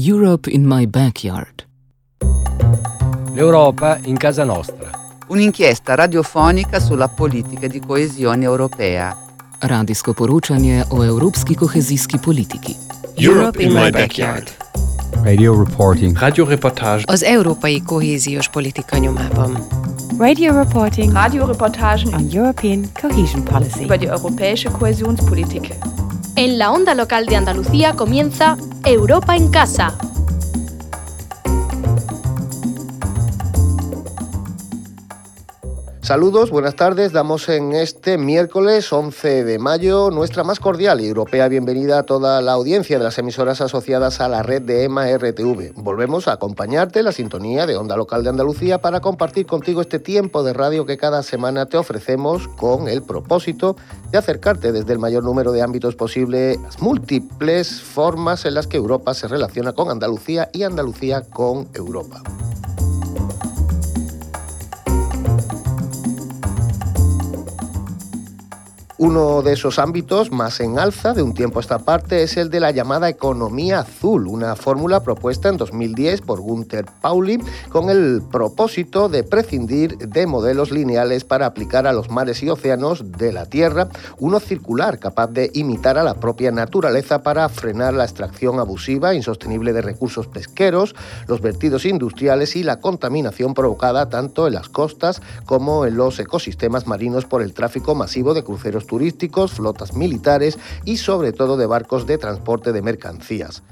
Europe 0.00 0.48
in 0.48 0.64
my 0.64 0.86
backyard. 0.86 1.66
L'Europa 3.34 3.98
in 4.04 4.16
casa 4.16 4.44
nostra. 4.44 4.90
Un'inchiesta 5.26 5.96
radiofonica 5.96 6.78
sulla 6.78 7.08
politica 7.08 7.66
di 7.66 7.80
coesione 7.80 8.44
europea. 8.44 9.16
Radijsko 9.58 10.12
poročanje 10.12 10.84
o 10.90 11.02
evropski 11.04 11.54
kohezijski 11.54 12.18
politiki. 12.18 12.76
Europe 13.16 13.62
in 13.62 13.72
my 13.72 13.90
backyard. 13.90 14.48
Radio 15.24 15.64
reporting. 15.64 16.16
Radioreportage. 16.18 17.02
Az 17.06 17.22
európai 17.22 17.82
kohéziós 17.82 18.48
politika 18.48 18.98
nyomában. 18.98 19.66
Radio 20.18 20.52
reporting. 20.62 21.12
Radioreportagen 21.12 22.14
on 22.14 22.28
European 22.32 22.84
cohesion 23.00 23.42
policy. 23.42 23.82
über 23.82 23.98
die 23.98 24.08
europäische 24.08 24.70
Kohäsionspolitik. 24.70 25.74
En 26.34 26.56
la 26.56 26.70
onda 26.70 26.94
local 26.94 27.24
de 27.24 27.36
Andalucía 27.36 27.94
comienza 27.94 28.56
Europa 28.84 29.36
en 29.36 29.48
casa. 29.50 29.96
Saludos, 36.08 36.48
buenas 36.48 36.74
tardes. 36.74 37.12
Damos 37.12 37.50
en 37.50 37.74
este 37.74 38.16
miércoles 38.16 38.90
11 38.90 39.44
de 39.44 39.58
mayo 39.58 40.10
nuestra 40.10 40.42
más 40.42 40.58
cordial 40.58 41.02
y 41.02 41.06
europea 41.06 41.48
bienvenida 41.48 41.98
a 41.98 42.02
toda 42.04 42.40
la 42.40 42.52
audiencia 42.52 42.96
de 42.96 43.04
las 43.04 43.18
emisoras 43.18 43.60
asociadas 43.60 44.22
a 44.22 44.28
la 44.28 44.42
red 44.42 44.62
de 44.62 44.84
EMA 44.84 45.06
RTV. 45.18 45.74
Volvemos 45.74 46.26
a 46.26 46.32
acompañarte 46.32 47.00
en 47.00 47.04
la 47.04 47.12
sintonía 47.12 47.66
de 47.66 47.76
Onda 47.76 47.94
Local 47.94 48.22
de 48.22 48.30
Andalucía 48.30 48.78
para 48.78 49.00
compartir 49.00 49.44
contigo 49.44 49.82
este 49.82 49.98
tiempo 49.98 50.42
de 50.42 50.54
radio 50.54 50.86
que 50.86 50.96
cada 50.96 51.22
semana 51.22 51.66
te 51.66 51.76
ofrecemos 51.76 52.48
con 52.48 52.88
el 52.88 53.02
propósito 53.02 53.76
de 54.10 54.16
acercarte 54.16 54.72
desde 54.72 54.94
el 54.94 54.98
mayor 54.98 55.24
número 55.24 55.52
de 55.52 55.60
ámbitos 55.60 55.94
posible 55.94 56.56
las 56.62 56.80
múltiples 56.80 57.82
formas 57.82 58.46
en 58.46 58.54
las 58.54 58.66
que 58.66 58.78
Europa 58.78 59.12
se 59.12 59.28
relaciona 59.28 59.74
con 59.74 59.90
Andalucía 59.90 60.48
y 60.54 60.62
Andalucía 60.62 61.20
con 61.20 61.68
Europa. 61.74 62.22
Uno 69.00 69.42
de 69.42 69.52
esos 69.52 69.78
ámbitos 69.78 70.32
más 70.32 70.58
en 70.58 70.76
alza 70.76 71.14
de 71.14 71.22
un 71.22 71.32
tiempo 71.32 71.60
a 71.60 71.62
esta 71.62 71.78
parte 71.78 72.24
es 72.24 72.36
el 72.36 72.50
de 72.50 72.58
la 72.58 72.72
llamada 72.72 73.08
economía 73.08 73.78
azul, 73.78 74.26
una 74.26 74.56
fórmula 74.56 75.04
propuesta 75.04 75.48
en 75.48 75.56
2010 75.56 76.22
por 76.22 76.40
Gunther 76.40 76.84
Pauli 77.00 77.38
con 77.68 77.90
el 77.90 78.22
propósito 78.28 79.08
de 79.08 79.22
prescindir 79.22 79.96
de 79.98 80.26
modelos 80.26 80.72
lineales 80.72 81.22
para 81.22 81.46
aplicar 81.46 81.86
a 81.86 81.92
los 81.92 82.10
mares 82.10 82.42
y 82.42 82.50
océanos 82.50 83.12
de 83.12 83.32
la 83.32 83.46
Tierra 83.46 83.88
uno 84.18 84.40
circular 84.40 84.98
capaz 84.98 85.28
de 85.28 85.52
imitar 85.54 85.96
a 85.96 86.02
la 86.02 86.14
propia 86.14 86.50
naturaleza 86.50 87.22
para 87.22 87.48
frenar 87.48 87.94
la 87.94 88.02
extracción 88.02 88.58
abusiva 88.58 89.12
e 89.12 89.16
insostenible 89.16 89.72
de 89.72 89.82
recursos 89.82 90.26
pesqueros, 90.26 90.96
los 91.28 91.40
vertidos 91.40 91.84
industriales 91.84 92.56
y 92.56 92.64
la 92.64 92.80
contaminación 92.80 93.54
provocada 93.54 94.08
tanto 94.08 94.48
en 94.48 94.54
las 94.54 94.68
costas 94.68 95.22
como 95.44 95.86
en 95.86 95.96
los 95.96 96.18
ecosistemas 96.18 96.88
marinos 96.88 97.26
por 97.26 97.42
el 97.42 97.54
tráfico 97.54 97.94
masivo 97.94 98.34
de 98.34 98.42
cruceros 98.42 98.87
turísticos, 98.88 99.52
flotas 99.52 99.94
militares 99.94 100.58
y 100.84 100.96
sobre 100.96 101.32
todo 101.32 101.56
de 101.56 101.66
barcos 101.66 102.08
de 102.08 102.18
transporte 102.18 102.72
de 102.72 102.82
mercancías. 102.82 103.62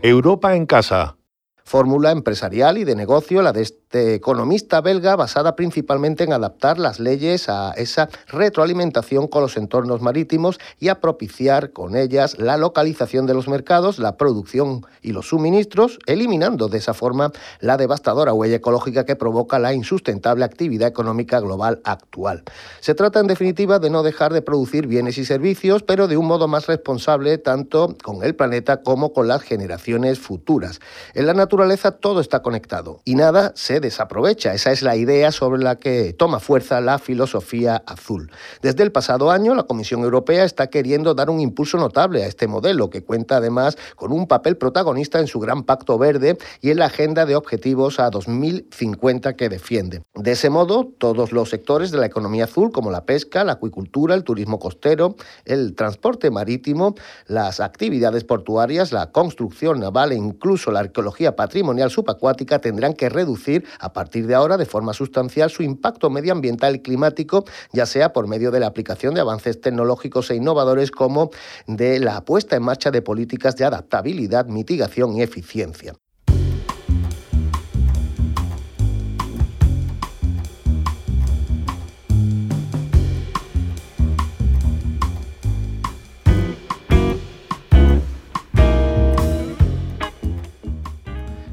Europa 0.00 0.56
en 0.56 0.64
casa. 0.64 1.18
Fórmula 1.62 2.10
empresarial 2.10 2.78
y 2.78 2.84
de 2.84 2.96
negocio, 2.96 3.42
la 3.42 3.52
de 3.52 3.62
este 3.62 3.79
economista 3.92 4.80
belga, 4.80 5.16
basada 5.16 5.56
principalmente 5.56 6.24
en 6.24 6.32
adaptar 6.32 6.78
las 6.78 7.00
leyes 7.00 7.48
a 7.48 7.72
esa 7.72 8.08
retroalimentación 8.28 9.26
con 9.26 9.42
los 9.42 9.56
entornos 9.56 10.00
marítimos 10.00 10.60
y 10.78 10.88
a 10.88 11.00
propiciar 11.00 11.72
con 11.72 11.96
ellas 11.96 12.38
la 12.38 12.56
localización 12.56 13.26
de 13.26 13.34
los 13.34 13.48
mercados, 13.48 13.98
la 13.98 14.16
producción 14.16 14.86
y 15.02 15.12
los 15.12 15.28
suministros, 15.28 15.98
eliminando 16.06 16.68
de 16.68 16.78
esa 16.78 16.94
forma 16.94 17.32
la 17.60 17.76
devastadora 17.76 18.32
huella 18.32 18.56
ecológica 18.56 19.04
que 19.04 19.16
provoca 19.16 19.58
la 19.58 19.74
insustentable 19.74 20.44
actividad 20.44 20.88
económica 20.88 21.40
global 21.40 21.80
actual. 21.84 22.44
Se 22.80 22.94
trata, 22.94 23.20
en 23.20 23.26
definitiva, 23.26 23.78
de 23.78 23.90
no 23.90 24.02
dejar 24.02 24.32
de 24.32 24.42
producir 24.42 24.86
bienes 24.86 25.18
y 25.18 25.24
servicios, 25.24 25.82
pero 25.82 26.06
de 26.06 26.16
un 26.16 26.26
modo 26.26 26.46
más 26.48 26.66
responsable 26.66 27.38
tanto 27.38 27.96
con 28.02 28.22
el 28.22 28.34
planeta 28.34 28.82
como 28.82 29.12
con 29.12 29.28
las 29.28 29.42
generaciones 29.42 30.18
futuras. 30.18 30.80
En 31.14 31.26
la 31.26 31.34
naturaleza 31.34 31.92
todo 31.92 32.20
está 32.20 32.42
conectado 32.42 33.00
y 33.04 33.14
nada 33.14 33.52
se 33.54 33.79
desaprovecha. 33.80 34.54
Esa 34.54 34.72
es 34.72 34.82
la 34.82 34.96
idea 34.96 35.32
sobre 35.32 35.62
la 35.62 35.76
que 35.76 36.12
toma 36.12 36.40
fuerza 36.40 36.80
la 36.80 36.98
filosofía 36.98 37.82
azul. 37.86 38.30
Desde 38.62 38.82
el 38.82 38.92
pasado 38.92 39.30
año, 39.30 39.54
la 39.54 39.64
Comisión 39.64 40.02
Europea 40.02 40.44
está 40.44 40.68
queriendo 40.68 41.14
dar 41.14 41.30
un 41.30 41.40
impulso 41.40 41.78
notable 41.78 42.22
a 42.22 42.26
este 42.26 42.46
modelo, 42.46 42.90
que 42.90 43.02
cuenta 43.02 43.38
además 43.38 43.76
con 43.96 44.12
un 44.12 44.26
papel 44.26 44.56
protagonista 44.56 45.18
en 45.18 45.26
su 45.26 45.40
gran 45.40 45.64
pacto 45.64 45.98
verde 45.98 46.38
y 46.60 46.70
en 46.70 46.78
la 46.78 46.86
agenda 46.86 47.26
de 47.26 47.36
objetivos 47.36 47.98
a 47.98 48.10
2050 48.10 49.34
que 49.34 49.48
defiende. 49.48 50.02
De 50.14 50.32
ese 50.32 50.50
modo, 50.50 50.92
todos 50.98 51.32
los 51.32 51.50
sectores 51.50 51.90
de 51.90 51.98
la 51.98 52.06
economía 52.06 52.44
azul, 52.44 52.70
como 52.72 52.90
la 52.90 53.04
pesca, 53.04 53.44
la 53.44 53.52
acuicultura, 53.52 54.14
el 54.14 54.24
turismo 54.24 54.58
costero, 54.58 55.16
el 55.44 55.74
transporte 55.74 56.30
marítimo, 56.30 56.94
las 57.26 57.60
actividades 57.60 58.24
portuarias, 58.24 58.92
la 58.92 59.10
construcción 59.10 59.80
naval 59.80 60.12
e 60.12 60.16
incluso 60.16 60.70
la 60.70 60.80
arqueología 60.80 61.36
patrimonial 61.36 61.90
subacuática 61.90 62.58
tendrán 62.58 62.94
que 62.94 63.08
reducir 63.08 63.64
a 63.78 63.92
partir 63.92 64.26
de 64.26 64.34
ahora 64.34 64.56
de 64.56 64.66
forma 64.66 64.92
sustancial 64.92 65.50
su 65.50 65.62
impacto 65.62 66.10
medioambiental 66.10 66.76
y 66.76 66.80
climático, 66.80 67.44
ya 67.72 67.86
sea 67.86 68.12
por 68.12 68.26
medio 68.26 68.50
de 68.50 68.60
la 68.60 68.66
aplicación 68.66 69.14
de 69.14 69.20
avances 69.20 69.60
tecnológicos 69.60 70.30
e 70.30 70.36
innovadores 70.36 70.90
como 70.90 71.30
de 71.66 72.00
la 72.00 72.24
puesta 72.24 72.56
en 72.56 72.62
marcha 72.62 72.90
de 72.90 73.02
políticas 73.02 73.56
de 73.56 73.64
adaptabilidad, 73.64 74.46
mitigación 74.46 75.16
y 75.16 75.22
eficiencia. 75.22 75.94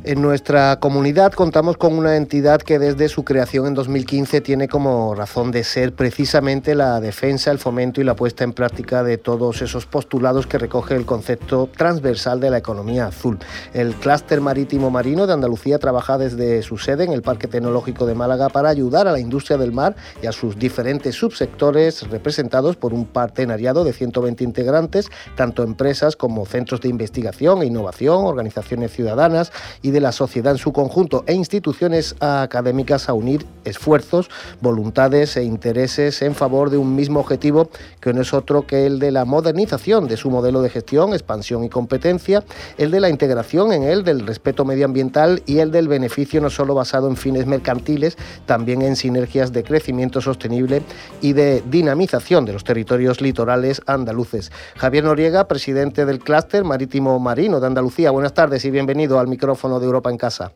En 0.08 0.22
nuestra 0.22 0.80
comunidad 0.80 1.34
contamos 1.34 1.76
con 1.76 1.94
una 1.94 2.16
entidad 2.16 2.62
que 2.62 2.80
desde 2.80 3.10
su 3.10 3.26
creación 3.26 3.68
en 3.68 3.74
2015 3.74 4.40
tiene 4.40 4.70
como 4.70 5.14
razón 5.14 5.52
de 5.52 5.66
ser 5.66 5.92
precisamente 5.92 6.76
la 6.76 7.02
defensa, 7.02 7.52
el 7.52 7.60
fomento 7.60 8.00
y 8.00 8.06
la 8.06 8.16
puesta 8.16 8.46
en 8.46 8.54
práctica 8.54 9.04
de 9.04 9.18
todos 9.18 9.62
esos 9.62 9.86
postulados 9.86 10.48
que 10.48 10.60
recoge 10.60 10.96
el 10.96 11.06
concepto 11.06 11.70
transversal 11.76 12.40
de 12.40 12.50
la 12.50 12.58
economía 12.58 13.08
azul. 13.08 13.38
El 13.74 13.96
clúster 13.96 14.40
marítimo 14.40 14.90
marino 14.90 15.28
de 15.28 15.34
Andalucía 15.34 15.78
trabaja 15.78 16.18
desde 16.18 16.64
su 16.64 16.78
sede 16.78 17.04
en 17.04 17.12
el 17.12 17.22
Parque 17.22 17.50
Tecnológico 17.50 18.06
de 18.06 18.16
Málaga 18.16 18.48
para 18.48 18.70
ayudar 18.70 19.10
a 19.10 19.12
la 19.12 19.20
industria 19.20 19.58
del 19.58 19.74
mar 19.74 19.98
y 20.24 20.28
a 20.28 20.32
sus 20.32 20.58
diferentes 20.58 21.16
subsectores 21.16 22.10
representados 22.10 22.78
por 22.78 22.94
un 22.94 23.08
partenariado 23.08 23.84
de 23.84 23.92
120 23.92 24.42
integrantes, 24.46 25.10
tanto 25.36 25.64
empresas 25.64 26.16
como 26.16 26.46
centros 26.46 26.80
de 26.80 26.88
investigación 26.88 27.62
e 27.62 27.66
innovación, 27.66 28.24
organizaciones 28.24 28.94
ciudadanas 28.94 29.52
y 29.82 29.92
de 29.92 29.97
de 29.98 30.02
la 30.02 30.12
sociedad 30.12 30.52
en 30.52 30.60
su 30.60 30.72
conjunto 30.72 31.24
e 31.26 31.34
instituciones 31.34 32.16
académicas 32.20 33.10
a 33.10 33.14
unir 33.14 33.44
esfuerzos, 33.66 34.30
voluntades 34.62 35.36
e 35.38 35.44
intereses 35.44 36.22
en 36.22 36.36
favor 36.36 36.70
de 36.70 36.78
un 36.78 36.96
mismo 36.96 37.20
objetivo 37.20 37.72
que 38.00 38.14
no 38.14 38.22
es 38.22 38.32
otro 38.32 38.68
que 38.68 38.86
el 38.86 39.00
de 39.00 39.10
la 39.10 39.26
modernización 39.26 40.08
de 40.08 40.16
su 40.16 40.30
modelo 40.30 40.62
de 40.62 40.70
gestión, 40.70 41.14
expansión 41.14 41.64
y 41.64 41.70
competencia, 41.70 42.44
el 42.78 42.92
de 42.92 43.00
la 43.00 43.10
integración 43.10 43.72
en 43.72 43.82
él 43.82 44.04
del 44.04 44.28
respeto 44.28 44.66
medioambiental 44.66 45.42
y 45.48 45.58
el 45.58 45.72
del 45.72 45.88
beneficio 45.88 46.42
no 46.42 46.52
solo 46.52 46.76
basado 46.76 47.08
en 47.08 47.18
fines 47.18 47.48
mercantiles, 47.48 48.18
también 48.46 48.84
en 48.84 48.96
sinergias 48.96 49.52
de 49.52 49.64
crecimiento 49.64 50.22
sostenible 50.22 50.84
y 51.22 51.34
de 51.34 51.64
dinamización 51.72 52.46
de 52.46 52.54
los 52.54 52.64
territorios 52.64 53.20
litorales 53.20 53.82
andaluces. 53.88 54.52
Javier 54.76 55.06
Noriega, 55.06 55.48
presidente 55.48 56.06
del 56.06 56.20
clúster 56.20 56.64
marítimo 56.64 57.18
marino 57.18 57.60
de 57.60 57.66
Andalucía. 57.66 58.12
Buenas 58.12 58.36
tardes 58.36 58.64
y 58.64 58.70
bienvenido 58.70 59.18
al 59.18 59.28
micrófono 59.28 59.80
de 59.80 59.87
Europa 59.88 60.10
en 60.10 60.18
Casa. 60.18 60.54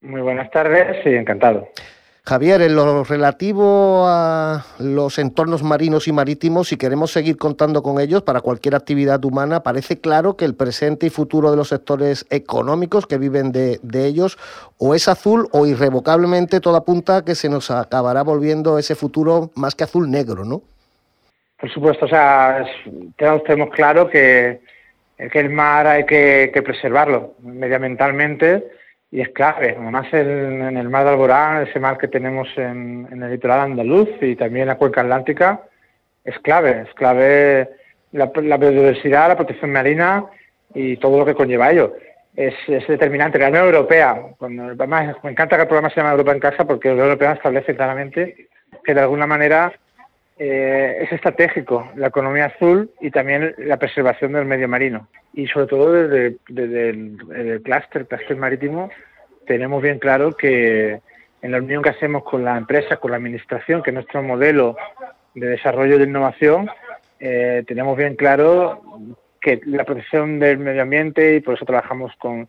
Muy 0.00 0.20
buenas 0.20 0.50
tardes 0.50 1.04
y 1.04 1.14
encantado. 1.14 1.68
Javier, 2.28 2.60
en 2.60 2.74
lo 2.74 3.04
relativo 3.04 4.04
a 4.08 4.64
los 4.80 5.16
entornos 5.20 5.62
marinos 5.62 6.08
y 6.08 6.12
marítimos, 6.12 6.66
si 6.66 6.76
queremos 6.76 7.12
seguir 7.12 7.36
contando 7.36 7.84
con 7.84 8.00
ellos 8.00 8.22
para 8.22 8.40
cualquier 8.40 8.74
actividad 8.74 9.24
humana, 9.24 9.62
parece 9.62 10.00
claro 10.00 10.36
que 10.36 10.44
el 10.44 10.56
presente 10.56 11.06
y 11.06 11.10
futuro 11.10 11.52
de 11.52 11.56
los 11.56 11.68
sectores 11.68 12.26
económicos 12.30 13.06
que 13.06 13.18
viven 13.18 13.52
de, 13.52 13.78
de 13.82 14.06
ellos 14.06 14.38
o 14.76 14.96
es 14.96 15.06
azul 15.06 15.48
o 15.52 15.66
irrevocablemente 15.66 16.60
todo 16.60 16.74
apunta 16.74 17.18
a 17.18 17.24
que 17.24 17.36
se 17.36 17.48
nos 17.48 17.70
acabará 17.70 18.24
volviendo 18.24 18.76
ese 18.76 18.96
futuro 18.96 19.52
más 19.54 19.76
que 19.76 19.84
azul 19.84 20.10
negro, 20.10 20.44
¿no? 20.44 20.62
Por 21.60 21.70
supuesto, 21.70 22.06
o 22.06 22.08
sea, 22.08 22.66
tenemos, 23.16 23.44
tenemos 23.44 23.70
claro 23.70 24.10
que, 24.10 24.60
que 25.16 25.40
el 25.40 25.50
mar 25.50 25.86
hay 25.86 26.04
que, 26.04 26.62
preservarlo 26.64 27.34
medioambientalmente 27.40 28.64
y 29.10 29.20
es 29.20 29.30
clave. 29.30 29.76
Además, 29.78 30.12
en 30.12 30.76
el 30.76 30.88
mar 30.88 31.04
de 31.04 31.10
Alborán, 31.10 31.66
ese 31.66 31.80
mar 31.80 31.96
que 31.96 32.08
tenemos 32.08 32.48
en, 32.56 33.08
el 33.10 33.30
litoral 33.30 33.60
andaluz 33.60 34.10
y 34.20 34.36
también 34.36 34.62
en 34.62 34.68
la 34.68 34.76
cuenca 34.76 35.00
atlántica, 35.00 35.62
es 36.24 36.38
clave. 36.40 36.82
Es 36.82 36.94
clave 36.94 37.70
la, 38.12 38.26
biodiversidad, 38.26 39.28
la 39.28 39.36
protección 39.36 39.72
marina 39.72 40.26
y 40.74 40.96
todo 40.98 41.18
lo 41.18 41.24
que 41.24 41.34
conlleva 41.34 41.70
ello. 41.70 41.94
Es, 42.34 42.54
es 42.66 42.86
determinante. 42.86 43.38
La 43.38 43.48
Unión 43.48 43.64
Europea, 43.64 44.20
cuando, 44.36 44.64
además 44.64 45.16
me 45.22 45.30
encanta 45.30 45.56
que 45.56 45.62
el 45.62 45.68
programa 45.68 45.88
se 45.88 45.96
llame 45.96 46.10
Europa 46.10 46.32
en 46.32 46.40
Casa 46.40 46.66
porque 46.66 46.88
la 46.88 46.94
Unión 46.94 47.08
Europea 47.08 47.32
establece 47.32 47.74
claramente 47.74 48.48
que 48.84 48.94
de 48.94 49.00
alguna 49.00 49.26
manera 49.26 49.72
eh, 50.38 50.98
es 51.00 51.12
estratégico 51.12 51.90
la 51.96 52.08
economía 52.08 52.46
azul 52.46 52.90
y 53.00 53.10
también 53.10 53.54
la 53.58 53.78
preservación 53.78 54.32
del 54.32 54.44
medio 54.44 54.68
marino. 54.68 55.08
Y 55.32 55.46
sobre 55.46 55.66
todo 55.66 55.92
desde, 55.92 56.36
desde 56.48 56.90
el, 56.90 57.18
el 57.34 57.62
clúster, 57.62 58.06
marítimo, 58.36 58.90
tenemos 59.46 59.82
bien 59.82 59.98
claro 59.98 60.36
que 60.36 61.00
en 61.42 61.52
la 61.52 61.58
unión 61.58 61.82
que 61.82 61.90
hacemos 61.90 62.24
con 62.24 62.44
la 62.44 62.56
empresa, 62.56 62.96
con 62.96 63.12
la 63.12 63.16
administración, 63.18 63.82
que 63.82 63.90
es 63.90 63.94
nuestro 63.94 64.22
modelo 64.22 64.76
de 65.34 65.46
desarrollo 65.46 65.98
de 65.98 66.04
innovación, 66.04 66.68
eh, 67.20 67.64
tenemos 67.66 67.96
bien 67.96 68.16
claro 68.16 68.82
que 69.40 69.60
la 69.64 69.84
protección 69.84 70.38
del 70.38 70.58
medio 70.58 70.82
ambiente, 70.82 71.36
y 71.36 71.40
por 71.40 71.54
eso 71.54 71.64
trabajamos 71.64 72.12
con, 72.16 72.48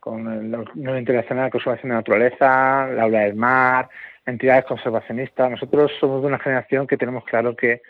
con 0.00 0.50
la 0.50 0.58
Unión 0.74 0.98
Internacional 0.98 1.44
de 1.44 1.50
Conservación 1.50 1.90
de 1.90 1.94
la 1.94 2.00
Naturaleza, 2.00 2.86
la 2.88 3.02
Aula 3.02 3.20
del 3.20 3.34
Mar, 3.36 3.88
entidades 4.26 4.64
conservacionistas. 4.64 5.50
Nosotros 5.50 5.92
somos 6.00 6.22
de 6.22 6.28
una 6.28 6.38
generación 6.38 6.86
que 6.86 6.96
tenemos 6.96 7.24
claro 7.24 7.54
que 7.54 7.82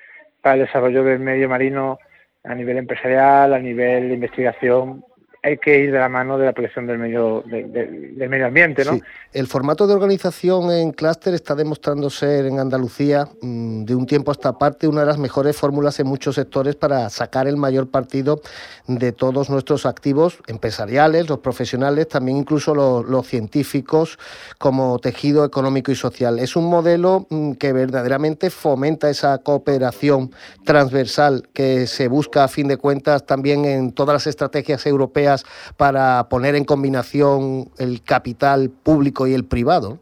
para 0.42 0.56
el 0.56 0.66
desarrollo 0.66 1.04
del 1.04 1.20
medio 1.20 1.48
marino 1.48 1.98
a 2.44 2.54
nivel 2.54 2.78
empresarial, 2.78 3.54
a 3.54 3.58
nivel 3.58 4.08
de 4.08 4.14
investigación, 4.14 5.04
hay 5.42 5.56
que 5.58 5.78
ir 5.78 5.92
de 5.92 5.98
la 5.98 6.08
mano 6.08 6.36
de 6.36 6.46
la 6.46 6.52
protección 6.52 6.86
del 6.86 6.98
medio, 6.98 7.42
de, 7.46 7.64
de, 7.64 7.86
del 7.86 8.28
medio 8.28 8.46
ambiente, 8.46 8.84
¿no? 8.84 9.00
El 9.32 9.46
formato 9.46 9.86
de 9.86 9.94
organización 9.94 10.70
en 10.70 10.92
clúster 10.92 11.32
está 11.34 11.54
demostrando 11.54 12.10
ser 12.10 12.46
en 12.46 12.58
Andalucía, 12.58 13.28
mmm, 13.40 13.84
de 13.84 13.94
un 13.94 14.04
tiempo 14.04 14.30
a 14.30 14.34
esta 14.34 14.58
parte, 14.58 14.86
una 14.86 15.00
de 15.00 15.06
las 15.06 15.18
mejores 15.18 15.56
fórmulas 15.56 15.98
en 16.00 16.08
muchos 16.08 16.34
sectores 16.34 16.74
para 16.74 17.08
sacar 17.10 17.46
el 17.46 17.56
mayor 17.56 17.88
partido 17.90 18.42
de 18.86 19.12
todos 19.12 19.48
nuestros 19.48 19.86
activos 19.86 20.38
empresariales, 20.46 21.28
los 21.28 21.38
profesionales, 21.38 22.08
también 22.08 22.36
incluso 22.36 22.74
los, 22.74 23.26
científicos 23.26 24.18
como 24.58 24.98
tejido 24.98 25.44
económico 25.44 25.92
y 25.92 25.94
social. 25.94 26.38
Es 26.38 26.56
un 26.56 26.64
modelo 26.64 27.26
mmm, 27.30 27.52
que 27.52 27.72
verdaderamente 27.72 28.50
fomenta 28.50 29.08
esa 29.08 29.38
cooperación 29.38 30.32
transversal 30.64 31.48
que 31.54 31.86
se 31.86 32.08
busca 32.08 32.44
a 32.44 32.48
fin 32.48 32.68
de 32.68 32.76
cuentas 32.76 33.24
también 33.24 33.64
en 33.64 33.92
todas 33.92 34.14
las 34.14 34.26
estrategias 34.26 34.84
europeas 34.86 35.29
para 35.76 36.28
poner 36.28 36.54
en 36.54 36.64
combinación 36.64 37.70
el 37.78 38.02
capital 38.02 38.70
público 38.70 39.26
y 39.26 39.34
el 39.34 39.44
privado? 39.44 39.98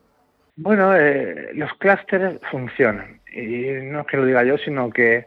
Bueno, 0.56 0.94
eh, 0.96 1.50
los 1.54 1.72
clústeres 1.74 2.40
funcionan. 2.50 3.20
Y 3.32 3.66
no 3.82 4.00
es 4.00 4.06
que 4.06 4.16
lo 4.16 4.24
diga 4.24 4.42
yo, 4.44 4.58
sino 4.58 4.90
que 4.90 5.26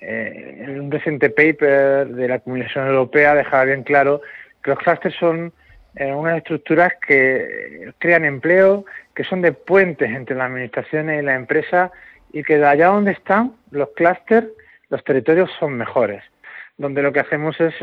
eh, 0.00 0.56
en 0.60 0.80
un 0.80 0.90
reciente 0.90 1.30
paper 1.30 2.08
de 2.08 2.28
la 2.28 2.38
Comisión 2.38 2.86
Europea 2.86 3.34
dejaba 3.34 3.64
bien 3.64 3.82
claro 3.82 4.20
que 4.62 4.70
los 4.70 4.78
clústeres 4.78 5.18
son 5.18 5.52
eh, 5.96 6.12
unas 6.12 6.38
estructuras 6.38 6.92
que 7.06 7.92
crean 7.98 8.24
empleo, 8.24 8.84
que 9.14 9.24
son 9.24 9.42
de 9.42 9.52
puentes 9.52 10.10
entre 10.10 10.36
las 10.36 10.46
administraciones 10.46 11.22
y 11.22 11.26
la 11.26 11.34
empresa 11.34 11.90
y 12.32 12.42
que 12.42 12.58
de 12.58 12.66
allá 12.66 12.86
donde 12.88 13.12
están 13.12 13.52
los 13.70 13.88
clústeres, 13.90 14.50
los 14.88 15.02
territorios 15.04 15.50
son 15.58 15.76
mejores 15.76 16.22
donde 16.76 17.02
lo 17.02 17.12
que 17.12 17.20
hacemos 17.20 17.60
es 17.60 17.74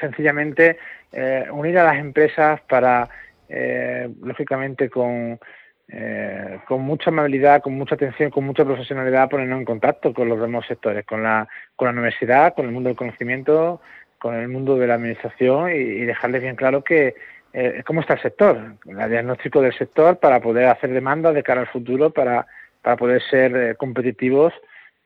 sencillamente 0.00 0.78
eh, 1.12 1.46
unir 1.50 1.78
a 1.78 1.84
las 1.84 1.98
empresas 1.98 2.60
para, 2.62 3.08
eh, 3.48 4.08
lógicamente, 4.22 4.90
con, 4.90 5.38
eh, 5.88 6.58
con 6.66 6.82
mucha 6.82 7.10
amabilidad, 7.10 7.62
con 7.62 7.74
mucha 7.74 7.94
atención, 7.94 8.30
con 8.30 8.44
mucha 8.44 8.64
profesionalidad, 8.64 9.28
ponernos 9.28 9.60
en 9.60 9.64
contacto 9.64 10.12
con 10.12 10.28
los 10.28 10.40
demás 10.40 10.66
sectores, 10.66 11.04
con 11.04 11.22
la, 11.22 11.48
con 11.76 11.86
la 11.86 11.92
universidad, 11.92 12.54
con 12.54 12.66
el 12.66 12.72
mundo 12.72 12.88
del 12.88 12.96
conocimiento, 12.96 13.80
con 14.18 14.34
el 14.34 14.48
mundo 14.48 14.76
de 14.76 14.86
la 14.86 14.94
administración 14.94 15.70
y, 15.70 15.74
y 15.74 16.04
dejarles 16.04 16.42
bien 16.42 16.56
claro 16.56 16.82
que 16.82 17.14
eh, 17.58 17.82
cómo 17.86 18.02
está 18.02 18.12
el 18.14 18.20
sector, 18.20 18.58
el 18.86 19.10
diagnóstico 19.10 19.62
del 19.62 19.72
sector 19.72 20.18
para 20.18 20.40
poder 20.40 20.66
hacer 20.66 20.90
demandas 20.90 21.34
de 21.34 21.42
cara 21.42 21.62
al 21.62 21.66
futuro, 21.68 22.10
para, 22.10 22.46
para 22.82 22.96
poder 22.96 23.22
ser 23.30 23.56
eh, 23.56 23.74
competitivos 23.76 24.52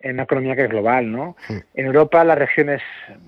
en 0.00 0.14
una 0.14 0.24
economía 0.24 0.56
que 0.56 0.62
es 0.62 0.70
global, 0.70 1.10
¿no? 1.10 1.36
Sí. 1.46 1.60
En 1.74 1.86
Europa 1.86 2.24
las 2.24 2.38
regiones 2.38 2.82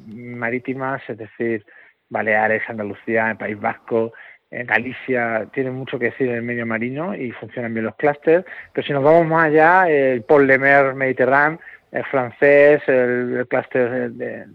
marítimas, 0.06 1.02
es 1.08 1.18
decir, 1.18 1.64
Baleares, 2.08 2.62
Andalucía, 2.68 3.30
el 3.30 3.36
País 3.36 3.60
Vasco, 3.60 4.12
en 4.50 4.66
Galicia, 4.66 5.48
tienen 5.52 5.74
mucho 5.74 5.98
que 5.98 6.06
decir 6.06 6.28
en 6.28 6.36
el 6.36 6.42
medio 6.42 6.66
marino 6.66 7.14
y 7.14 7.30
funcionan 7.32 7.72
bien 7.72 7.86
los 7.86 7.96
clústeres, 7.96 8.44
pero 8.72 8.86
si 8.86 8.92
nos 8.92 9.02
vamos 9.02 9.26
más 9.26 9.46
allá, 9.46 9.88
el 9.88 10.22
Pôle 10.22 10.52
de 10.52 10.58
Mer 10.58 10.94
Mediterráneo, 10.94 11.58
el 11.90 12.04
francés, 12.04 12.82
el, 12.86 13.36
el 13.38 13.48
clúster 13.48 14.10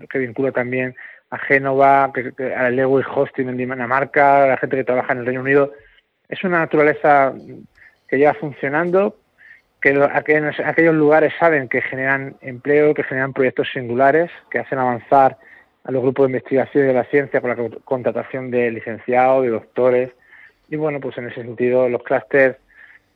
que 0.09 0.19
vincula 0.19 0.51
también 0.51 0.95
a 1.31 1.37
Génova, 1.39 2.11
que, 2.13 2.31
que, 2.33 2.53
a 2.53 2.69
Lewis 2.69 3.05
Hosting 3.13 3.49
en 3.49 3.57
Dinamarca, 3.57 4.47
la 4.47 4.57
gente 4.57 4.77
que 4.77 4.83
trabaja 4.83 5.13
en 5.13 5.19
el 5.19 5.25
Reino 5.25 5.41
Unido, 5.41 5.73
es 6.29 6.43
una 6.43 6.59
naturaleza 6.59 7.33
que 8.07 8.17
lleva 8.17 8.33
funcionando, 8.35 9.17
que 9.81 9.89
aquellos, 10.11 10.59
aquellos 10.59 10.95
lugares 10.95 11.33
saben 11.39 11.67
que 11.69 11.81
generan 11.81 12.35
empleo, 12.41 12.93
que 12.93 13.03
generan 13.03 13.33
proyectos 13.33 13.69
singulares, 13.71 14.31
que 14.49 14.59
hacen 14.59 14.79
avanzar 14.79 15.37
a 15.83 15.91
los 15.91 16.01
grupos 16.01 16.25
de 16.25 16.31
investigación 16.31 16.83
y 16.83 16.87
de 16.87 16.93
la 16.93 17.05
ciencia 17.05 17.41
con 17.41 17.49
la 17.49 17.79
contratación 17.85 18.51
de 18.51 18.71
licenciados, 18.71 19.43
de 19.43 19.49
doctores. 19.49 20.11
Y 20.69 20.75
bueno, 20.75 20.99
pues 20.99 21.17
en 21.17 21.27
ese 21.27 21.43
sentido 21.43 21.87
los 21.87 22.03
clústeres 22.03 22.57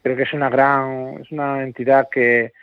creo 0.01 0.15
que 0.15 0.23
es 0.23 0.33
una 0.33 0.49
gran, 0.49 1.19
es 1.21 1.31
una 1.31 1.63
entidad 1.63 2.07
que, 2.09 2.53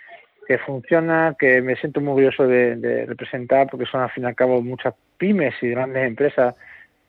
que 0.47 0.59
funciona, 0.59 1.37
que 1.39 1.61
me 1.61 1.77
siento 1.77 2.01
muy 2.01 2.13
orgulloso 2.13 2.47
de, 2.47 2.77
de, 2.77 3.07
representar 3.07 3.69
porque 3.71 3.87
son 3.87 4.01
al 4.01 4.11
fin 4.11 4.25
y 4.25 4.27
al 4.27 4.35
cabo 4.35 4.63
muchas 4.63 4.95
pymes 5.19 5.55
y 5.61 5.69
grandes 5.69 6.07
empresas 6.07 6.55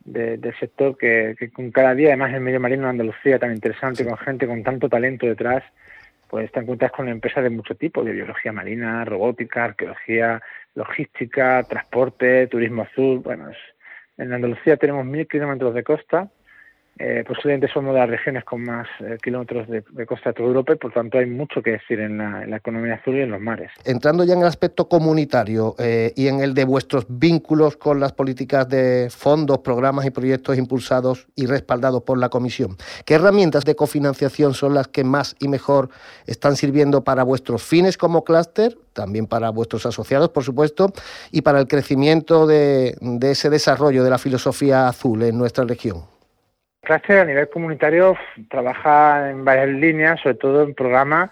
de, 0.04 0.38
del 0.38 0.58
sector 0.60 0.98
que, 0.98 1.36
que, 1.38 1.50
con 1.52 1.72
cada 1.72 1.96
día, 1.96 2.10
además 2.10 2.34
el 2.34 2.42
medio 2.42 2.60
marino 2.60 2.84
de 2.84 2.90
Andalucía 2.90 3.40
tan 3.40 3.54
interesante, 3.54 4.06
con 4.06 4.18
gente 4.18 4.48
con 4.48 4.64
tanto 4.64 4.90
talento 4.90 5.26
detrás, 5.26 5.64
pues 6.30 6.52
te 6.52 6.60
encuentras 6.60 6.92
con 6.92 7.10
empresas 7.10 7.44
de 7.44 7.50
mucho 7.50 7.76
tipo, 7.76 8.04
de 8.04 8.12
biología 8.12 8.52
marina, 8.52 9.04
robótica, 9.04 9.66
arqueología, 9.66 10.42
logística, 10.76 11.64
transporte, 11.64 12.48
turismo 12.48 12.84
azul. 12.84 13.20
Bueno, 13.20 13.50
en 14.18 14.34
Andalucía 14.34 14.78
tenemos 14.78 15.06
mil 15.06 15.28
kilómetros 15.28 15.74
de 15.74 15.84
costa 15.84 16.30
eh, 17.02 17.24
posiblemente 17.26 17.70
somos 17.70 17.94
de 17.94 18.00
las 18.02 18.10
regiones 18.10 18.44
con 18.44 18.62
más 18.62 18.86
eh, 19.00 19.18
kilómetros 19.24 19.70
de, 19.70 20.06
costa 20.06 20.32
de 20.32 20.34
toda 20.34 20.50
Europa 20.50 20.74
y 20.74 20.76
por 20.76 20.92
tanto 20.92 21.18
hay 21.18 21.28
mucho 21.28 21.62
que 21.62 21.72
decir 21.72 22.02
en 22.02 22.18
la, 22.18 22.58
economía 22.58 22.96
azul 22.96 23.16
y 23.16 23.22
en 23.22 23.32
los 23.32 23.40
mares. 23.40 23.72
Entrando 23.86 24.26
ya 24.26 24.34
en 24.34 24.42
el 24.42 24.48
aspecto 24.48 24.90
comunitario 24.90 25.76
eh, 25.80 26.12
y 26.18 26.28
en 26.28 26.42
el 26.42 26.54
de 26.54 26.66
vuestros 26.66 27.06
vínculos 27.08 27.78
con 27.78 28.02
las 28.02 28.12
políticas 28.12 28.68
de 28.68 29.08
fondos, 29.10 29.60
programas 29.60 30.06
y 30.06 30.12
proyectos 30.12 30.58
impulsados 30.58 31.30
y 31.36 31.46
respaldados 31.46 32.04
por 32.04 32.18
la 32.18 32.28
Comisión, 32.28 32.76
¿qué 33.06 33.14
herramientas 33.14 33.64
de 33.64 33.78
cofinanciación 33.78 34.54
son 34.54 34.74
las 34.74 34.90
que 34.90 35.06
más 35.06 35.38
y 35.40 35.48
mejor 35.48 35.90
están 36.28 36.58
sirviendo 36.58 37.06
para 37.06 37.24
vuestros 37.24 37.64
fines 37.64 37.98
como 37.98 38.26
clúster, 38.26 38.78
también 38.92 39.26
para 39.26 39.52
vuestros 39.52 39.86
asociados, 39.86 40.32
por 40.32 40.44
supuesto, 40.44 40.92
y 41.32 41.44
para 41.44 41.62
el 41.62 41.68
crecimiento 41.68 42.46
de 42.46 42.98
ese 43.22 43.50
desarrollo 43.50 44.04
de 44.04 44.10
la 44.10 44.18
filosofía 44.18 44.90
azul 44.90 45.24
en 45.24 45.38
nuestra 45.38 45.64
región? 45.64 46.19
Cluster 46.90 47.20
a 47.20 47.26
nivel 47.26 47.48
comunitario 47.50 48.18
trabaja 48.50 49.30
en 49.30 49.46
varias 49.46 49.70
líneas, 49.70 50.20
sobre 50.22 50.38
todo 50.38 50.64
en 50.64 50.74
programas 50.74 51.30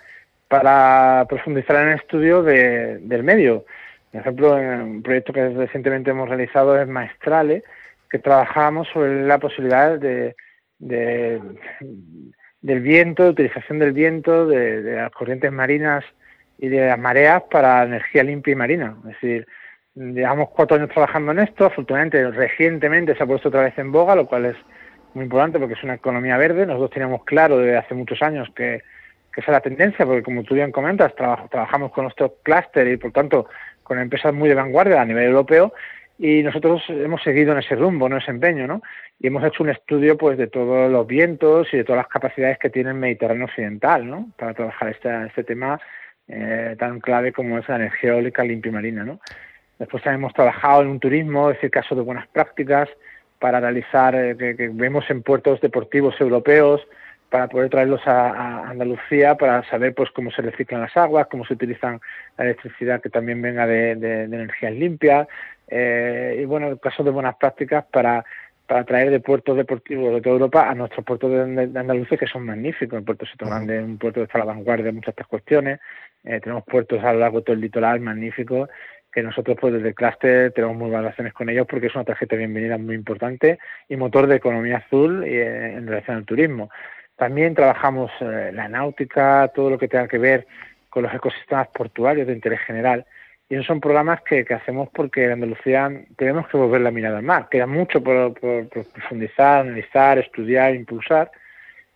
para 0.47 1.25
profundizar 1.27 1.77
en 1.77 1.89
el 1.89 1.95
estudio 1.95 2.43
de, 2.43 2.99
del 2.99 3.23
medio. 3.23 3.65
Por 4.11 4.21
ejemplo, 4.21 4.59
en 4.59 4.81
un 4.81 5.01
proyecto 5.01 5.33
que 5.33 5.49
recientemente 5.49 6.11
hemos 6.11 6.29
realizado 6.29 6.79
es 6.79 6.87
Maestrale, 6.87 7.63
que 8.07 8.19
trabajamos 8.19 8.87
sobre 8.89 9.25
la 9.25 9.39
posibilidad 9.39 9.97
de, 9.97 10.35
de 10.77 11.41
del 12.61 12.81
viento, 12.81 13.23
de 13.23 13.29
utilización 13.29 13.79
del 13.79 13.93
viento, 13.93 14.45
de, 14.45 14.83
de, 14.83 14.95
las 14.97 15.11
corrientes 15.11 15.51
marinas 15.51 16.05
y 16.59 16.67
de 16.67 16.85
las 16.85 16.99
mareas 16.99 17.41
para 17.49 17.83
energía 17.83 18.23
limpia 18.23 18.51
y 18.51 18.55
marina. 18.55 18.95
Es 18.99 19.19
decir, 19.19 19.47
llevamos 19.95 20.49
cuatro 20.49 20.77
años 20.77 20.89
trabajando 20.89 21.31
en 21.31 21.39
esto, 21.39 21.65
afortunadamente 21.65 22.29
recientemente 22.29 23.15
se 23.15 23.23
ha 23.23 23.25
puesto 23.25 23.49
otra 23.49 23.63
vez 23.63 23.75
en 23.79 23.91
boga, 23.91 24.13
lo 24.13 24.27
cual 24.27 24.45
es 24.45 24.55
muy 25.17 25.25
importante 25.25 25.59
porque 25.59 25.73
es 25.73 25.83
una 25.83 25.95
economía 25.95 26.37
verde. 26.37 26.65
Nosotros 26.65 26.91
teníamos 26.91 27.25
claro 27.25 27.57
desde 27.57 27.77
hace 27.77 27.93
muchos 27.93 28.21
años 28.21 28.47
que, 28.55 28.81
que 29.33 29.41
esa 29.41 29.51
es 29.51 29.55
la 29.55 29.61
tendencia, 29.61 30.05
porque 30.05 30.23
como 30.23 30.43
tú 30.43 30.55
bien 30.55 30.71
comentas, 30.71 31.13
trabaj, 31.15 31.49
trabajamos 31.49 31.91
con 31.91 32.05
nuestro 32.05 32.35
clúster 32.43 32.87
y 32.87 32.97
por 32.97 33.11
tanto 33.11 33.47
con 33.83 33.99
empresas 33.99 34.33
muy 34.33 34.47
de 34.49 34.55
vanguardia 34.55 35.01
a 35.01 35.05
nivel 35.05 35.25
europeo 35.25 35.73
y 36.19 36.41
nosotros 36.41 36.83
hemos 36.89 37.21
seguido 37.21 37.51
en 37.51 37.59
ese 37.59 37.75
rumbo, 37.75 38.07
en 38.07 38.17
ese 38.17 38.31
empeño, 38.31 38.67
¿no? 38.67 38.81
Y 39.19 39.27
hemos 39.27 39.43
hecho 39.43 39.63
un 39.63 39.69
estudio 39.69 40.17
pues 40.17 40.37
de 40.37 40.47
todos 40.47 40.91
los 40.91 41.05
vientos 41.05 41.67
y 41.73 41.77
de 41.77 41.83
todas 41.83 41.99
las 41.99 42.07
capacidades 42.07 42.57
que 42.57 42.69
tiene 42.69 42.89
el 42.89 42.95
Mediterráneo 42.95 43.45
Occidental, 43.45 44.09
¿no? 44.09 44.29
Para 44.37 44.53
trabajar 44.53 44.89
este, 44.89 45.25
este 45.27 45.43
tema 45.43 45.79
eh, 46.27 46.75
tan 46.79 46.99
clave 46.99 47.31
como 47.31 47.57
es 47.59 47.69
la 47.69 47.75
energía 47.75 48.11
eólica 48.11 48.43
limpia 48.43 48.69
y 48.69 48.73
marina, 48.73 49.03
¿no? 49.03 49.19
Después 49.77 50.03
también 50.03 50.21
hemos 50.21 50.33
trabajado 50.33 50.81
en 50.81 50.87
un 50.87 50.99
turismo, 50.99 51.49
es 51.49 51.57
decir, 51.57 51.69
caso 51.69 51.93
de 51.93 52.01
buenas 52.01 52.27
prácticas, 52.27 52.89
para 53.39 53.59
realizar, 53.59 54.15
eh, 54.15 54.35
que, 54.37 54.55
que, 54.55 54.69
vemos 54.69 55.09
en 55.09 55.23
puertos 55.23 55.61
deportivos 55.61 56.19
europeos, 56.19 56.87
para 57.29 57.47
poder 57.47 57.69
traerlos 57.69 58.01
a, 58.05 58.69
Andalucía 58.69 59.35
para 59.35 59.63
saber 59.69 59.93
pues 59.93 60.11
cómo 60.11 60.31
se 60.31 60.41
reciclan 60.41 60.81
las 60.81 60.95
aguas, 60.95 61.27
cómo 61.27 61.45
se 61.45 61.53
utilizan 61.53 61.99
la 62.37 62.45
electricidad 62.45 63.01
que 63.01 63.09
también 63.09 63.41
venga 63.41 63.67
de, 63.67 63.91
energías 64.23 64.73
limpias 64.73 65.27
eh, 65.67 66.39
y 66.41 66.45
bueno, 66.45 66.77
casos 66.77 67.05
de 67.05 67.11
buenas 67.11 67.35
prácticas 67.35 67.85
para 67.91 68.23
para 68.65 68.83
traer 68.83 69.09
de 69.11 69.21
puertos 69.21 69.55
deportivos 69.55 70.13
de 70.13 70.21
toda 70.21 70.33
Europa 70.33 70.69
a 70.69 70.75
nuestros 70.75 71.05
puertos 71.05 71.31
de, 71.31 71.79
Andalucía 71.79 72.17
que 72.17 72.27
son 72.27 72.45
magníficos. 72.45 72.99
El 72.99 73.05
puerto 73.05 73.25
Soto 73.25 73.45
Grande 73.45 73.77
es 73.77 73.83
un 73.85 73.97
puerto 73.97 74.19
que 74.19 74.25
está 74.25 74.39
a 74.39 74.45
la 74.45 74.53
vanguardia 74.53 74.87
de 74.87 74.91
muchas 74.91 75.13
estas 75.13 75.27
cuestiones. 75.27 75.79
Eh, 76.25 76.41
tenemos 76.41 76.65
puertos 76.65 77.01
a 77.01 77.13
lo 77.13 77.19
largo 77.19 77.37
de 77.37 77.45
todo 77.45 77.53
el 77.53 77.61
litoral 77.61 78.01
magníficos 78.01 78.67
que 79.17 79.23
nosotros 79.23 79.57
pues 79.59 79.73
desde 79.73 79.87
el 79.87 79.95
clúster 79.95 80.51
tenemos 80.51 80.77
muy 80.77 80.89
buenas 80.91 81.05
relaciones 81.05 81.33
con 81.33 81.49
ellos 81.49 81.65
porque 81.67 81.87
es 81.87 81.95
una 81.95 82.03
tarjeta 82.03 82.35
de 82.35 82.45
bienvenida 82.45 82.77
muy 82.77 82.93
importante 82.93 83.57
y 83.89 83.95
motor 83.95 84.27
de 84.27 84.35
economía 84.35 84.77
azul 84.77 85.23
eh, 85.23 85.73
en 85.73 85.87
relación 85.87 86.17
al 86.17 86.25
turismo. 86.25 86.69
También 87.15 87.55
trabajamos 87.55 88.11
eh, 88.19 88.51
la 88.53 88.69
náutica, 88.69 89.51
todo 89.55 89.71
lo 89.71 89.79
que 89.79 89.87
tenga 89.87 90.07
que 90.07 90.19
ver 90.19 90.45
con 90.91 91.01
los 91.01 91.11
ecosistemas 91.11 91.67
portuarios 91.69 92.27
de 92.27 92.33
interés 92.33 92.59
general. 92.59 93.07
Y 93.49 93.55
esos 93.55 93.65
son 93.65 93.81
programas 93.81 94.21
que, 94.21 94.45
hacemos 94.53 94.87
porque 94.93 95.25
en 95.25 95.31
Andalucía 95.31 95.89
tenemos 96.15 96.47
que 96.47 96.57
volver 96.57 96.81
la 96.81 96.91
mirada 96.91 97.17
al 97.17 97.23
mar. 97.23 97.47
Queda 97.49 97.65
mucho 97.65 98.03
por, 98.03 98.35
profundizar, 98.69 99.61
analizar, 99.61 100.19
estudiar, 100.19 100.75
impulsar. 100.75 101.31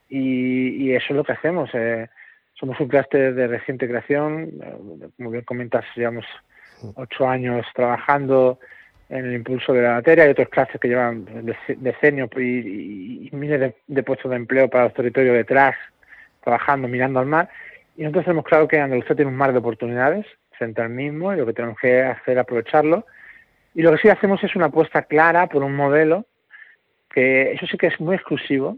Y, 0.10 0.92
eso 0.92 1.06
es 1.10 1.16
lo 1.16 1.24
que 1.24 1.34
hacemos. 1.34 1.70
Eh, 1.76 2.08
somos 2.56 2.80
un 2.80 2.88
clúster 2.88 3.36
de 3.36 3.46
reciente 3.46 3.88
creación. 3.88 4.50
Como 5.18 5.30
bien 5.30 5.44
comentas, 5.44 5.86
llevamos 5.96 6.26
ocho 6.96 7.28
años 7.28 7.66
trabajando 7.74 8.60
en 9.10 9.26
el 9.26 9.34
impulso 9.34 9.74
de 9.74 9.82
la 9.82 9.94
materia. 9.96 10.24
Hay 10.24 10.32
otros 10.32 10.50
clases 10.50 10.80
que 10.80 10.88
llevan 10.88 11.26
decenios 11.78 12.30
y, 12.38 13.30
miles 13.34 13.74
de, 13.88 14.04
puestos 14.04 14.32
de 14.32 14.38
empleo 14.38 14.70
para 14.70 14.86
los 14.86 14.94
territorios 14.94 15.36
detrás, 15.36 15.76
trabajando, 16.44 16.88
mirando 16.88 17.20
al 17.20 17.26
mar. 17.26 17.50
Y 17.98 18.04
nosotros 18.04 18.26
tenemos 18.26 18.46
claro 18.46 18.68
que 18.68 18.80
Andalucía 18.80 19.16
tiene 19.16 19.30
un 19.30 19.38
mar 19.38 19.52
de 19.52 19.60
oportunidades 19.60 20.26
frente 20.58 20.82
al 20.82 20.90
mismo 20.90 21.34
y 21.34 21.38
lo 21.38 21.46
que 21.46 21.54
tenemos 21.54 21.78
que 21.80 22.02
hacer 22.02 22.38
es 22.38 22.42
aprovecharlo. 22.42 23.06
Y 23.74 23.82
lo 23.82 23.92
que 23.92 23.98
sí 23.98 24.10
hacemos 24.10 24.44
es 24.44 24.56
una 24.56 24.68
apuesta 24.68 25.04
clara 25.04 25.48
por 25.48 25.64
un 25.64 25.76
modelo 25.76 26.26
que 27.14 27.52
eso 27.52 27.68
sí 27.68 27.78
que 27.78 27.88
es 27.88 28.00
muy 28.00 28.16
exclusivo, 28.16 28.78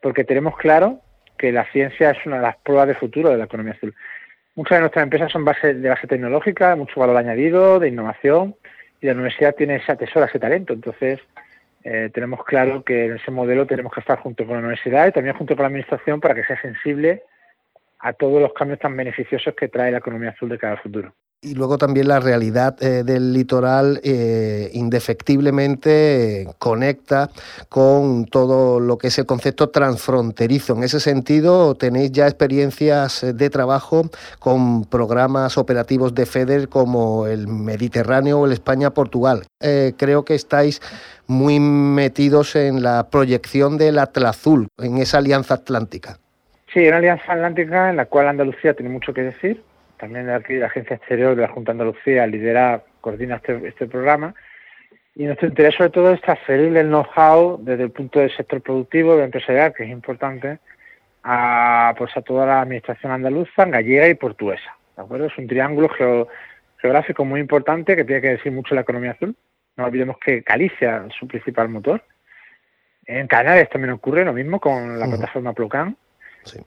porque 0.00 0.24
tenemos 0.24 0.56
claro 0.56 1.00
que 1.36 1.52
la 1.52 1.64
ciencia 1.72 2.10
es 2.10 2.26
una 2.26 2.36
de 2.36 2.42
las 2.42 2.56
pruebas 2.56 2.88
de 2.88 2.94
futuro 2.94 3.30
de 3.30 3.36
la 3.36 3.44
economía 3.44 3.74
azul. 3.74 3.94
Muchas 4.56 4.76
de 4.76 4.80
nuestras 4.80 5.02
empresas 5.02 5.32
son 5.32 5.44
base, 5.44 5.74
de 5.74 5.88
base 5.88 6.06
tecnológica, 6.06 6.76
mucho 6.76 7.00
valor 7.00 7.16
añadido, 7.16 7.80
de 7.80 7.88
innovación, 7.88 8.54
y 9.00 9.06
la 9.06 9.12
universidad 9.12 9.54
tiene 9.54 9.76
ese 9.76 9.96
tesoro, 9.96 10.26
ese 10.26 10.38
talento. 10.38 10.72
Entonces, 10.72 11.20
eh, 11.82 12.10
tenemos 12.14 12.44
claro 12.44 12.84
que 12.84 13.06
en 13.06 13.16
ese 13.16 13.30
modelo 13.30 13.66
tenemos 13.66 13.92
que 13.92 14.00
estar 14.00 14.18
junto 14.20 14.46
con 14.46 14.54
la 14.54 14.60
universidad 14.60 15.08
y 15.08 15.12
también 15.12 15.36
junto 15.36 15.56
con 15.56 15.64
la 15.64 15.68
administración 15.68 16.20
para 16.20 16.34
que 16.34 16.44
sea 16.44 16.60
sensible 16.62 17.22
a 18.04 18.12
todos 18.12 18.40
los 18.40 18.52
cambios 18.52 18.78
tan 18.78 18.96
beneficiosos 18.96 19.54
que 19.54 19.68
trae 19.68 19.90
la 19.90 19.98
economía 19.98 20.30
azul 20.30 20.50
de 20.50 20.58
cada 20.58 20.76
futuro 20.76 21.12
y 21.44 21.54
luego 21.54 21.78
también 21.78 22.08
la 22.08 22.20
realidad 22.20 22.82
eh, 22.82 23.04
del 23.04 23.32
litoral 23.32 24.00
eh, 24.02 24.70
indefectiblemente 24.72 26.48
conecta 26.58 27.30
con 27.68 28.24
todo 28.24 28.80
lo 28.80 28.96
que 28.96 29.08
es 29.08 29.18
el 29.18 29.26
concepto 29.26 29.68
transfronterizo. 29.68 30.74
En 30.74 30.82
ese 30.82 31.00
sentido, 31.00 31.74
tenéis 31.74 32.12
ya 32.12 32.26
experiencias 32.26 33.24
de 33.34 33.50
trabajo 33.50 34.08
con 34.38 34.84
programas 34.84 35.58
operativos 35.58 36.14
de 36.14 36.26
FEDER 36.26 36.68
como 36.68 37.26
el 37.26 37.46
Mediterráneo 37.46 38.40
o 38.40 38.46
el 38.46 38.52
España-Portugal. 38.52 39.42
Eh, 39.60 39.92
creo 39.96 40.24
que 40.24 40.34
estáis 40.34 40.80
muy 41.26 41.60
metidos 41.60 42.56
en 42.56 42.82
la 42.82 43.10
proyección 43.10 43.76
del 43.76 43.98
Atlazul, 43.98 44.68
en 44.78 44.98
esa 44.98 45.18
alianza 45.18 45.54
atlántica. 45.54 46.18
Sí, 46.74 46.86
una 46.86 46.98
alianza 46.98 47.32
atlántica 47.32 47.88
en 47.88 47.96
la 47.96 48.06
cual 48.06 48.28
Andalucía 48.28 48.74
tiene 48.74 48.90
mucho 48.90 49.14
que 49.14 49.22
decir 49.22 49.62
también 49.96 50.26
la 50.26 50.36
Agencia 50.66 50.96
Exterior 50.96 51.34
de 51.34 51.42
la 51.42 51.48
Junta 51.48 51.72
de 51.72 51.80
Andalucía 51.80 52.26
lidera, 52.26 52.82
coordina 53.00 53.36
este, 53.36 53.68
este 53.68 53.86
programa. 53.86 54.34
Y 55.14 55.24
nuestro 55.24 55.48
interés 55.48 55.76
sobre 55.76 55.90
todo 55.90 56.12
es 56.12 56.20
transferir 56.20 56.76
el 56.76 56.88
know-how 56.88 57.58
desde 57.62 57.84
el 57.84 57.90
punto 57.90 58.18
del 58.18 58.34
sector 58.36 58.60
productivo, 58.60 59.16
y 59.18 59.22
empresarial, 59.22 59.72
que 59.72 59.84
es 59.84 59.90
importante, 59.90 60.58
a, 61.22 61.94
pues 61.96 62.14
a 62.16 62.22
toda 62.22 62.44
la 62.44 62.60
administración 62.62 63.12
andaluza, 63.12 63.64
gallega 63.64 64.08
y 64.08 64.14
portuguesa. 64.14 64.76
¿de 64.96 65.02
acuerdo? 65.02 65.26
Es 65.26 65.38
un 65.38 65.46
triángulo 65.46 65.88
geográfico 66.78 67.24
muy 67.24 67.40
importante 67.40 67.96
que 67.96 68.04
tiene 68.04 68.20
que 68.20 68.28
decir 68.28 68.52
mucho 68.52 68.74
la 68.74 68.82
economía 68.82 69.12
azul. 69.12 69.34
No 69.76 69.84
olvidemos 69.84 70.18
que 70.18 70.40
Galicia 70.40 71.04
es 71.08 71.14
su 71.14 71.26
principal 71.26 71.68
motor. 71.68 72.02
En 73.06 73.26
Canarias 73.26 73.70
también 73.70 73.92
ocurre 73.92 74.24
lo 74.24 74.32
mismo 74.32 74.60
con 74.60 74.98
la 74.98 75.06
plataforma 75.06 75.52
Plucan. 75.52 75.96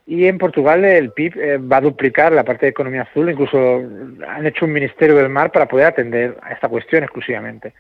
Y 0.06 0.26
en 0.26 0.38
Portugal 0.38 0.84
el 0.86 1.12
PIB 1.12 1.38
eh, 1.38 1.58
va 1.58 1.78
a 1.78 1.82
duplicar 1.82 2.32
la 2.32 2.44
parte 2.44 2.66
de 2.66 2.72
economía 2.72 3.04
azul, 3.04 3.30
incluso 3.30 3.82
han 4.28 4.46
hecho 4.46 4.66
un 4.66 4.74
ministerio 4.74 5.16
del 5.16 5.30
mar 5.30 5.52
para 5.52 5.68
poder 5.68 5.88
atender 5.88 6.38
a 6.42 6.54
esta 6.54 6.70
cuestión 6.70 7.04
exclusivamente. 7.04 7.74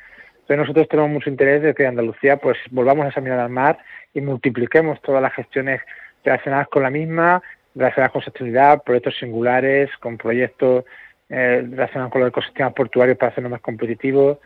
Entonces 0.48 0.58
nosotros 0.58 0.88
tenemos 0.88 1.12
mucho 1.12 1.30
interés 1.30 1.62
de 1.62 1.74
que 1.74 1.86
Andalucía 1.86 2.38
pues 2.38 2.58
volvamos 2.72 3.06
a 3.06 3.10
esa 3.10 3.22
mirada 3.22 3.46
al 3.46 3.50
mar 3.50 3.80
y 4.13 4.22
multipliquemos 4.22 5.01
todas 5.01 5.22
las 5.22 5.34
gestiones 5.34 5.82
relacionadas 6.24 6.68
con 6.70 6.84
la 6.84 6.89
misma, 6.89 7.42
relacionadas 7.75 8.13
con 8.13 8.22
sostenibilidad, 8.22 8.82
proyectos 8.84 9.18
singulares, 9.18 9.89
con 10.00 10.18
proyectos 10.18 10.86
eh, 11.30 11.66
relacionados 11.70 12.12
con 12.12 12.22
los 12.22 12.30
ecosistemas 12.30 12.74
portuarios 12.74 13.18
para 13.18 13.32
hacernos 13.32 13.51
más 13.51 13.62
competitivos. 13.62 14.38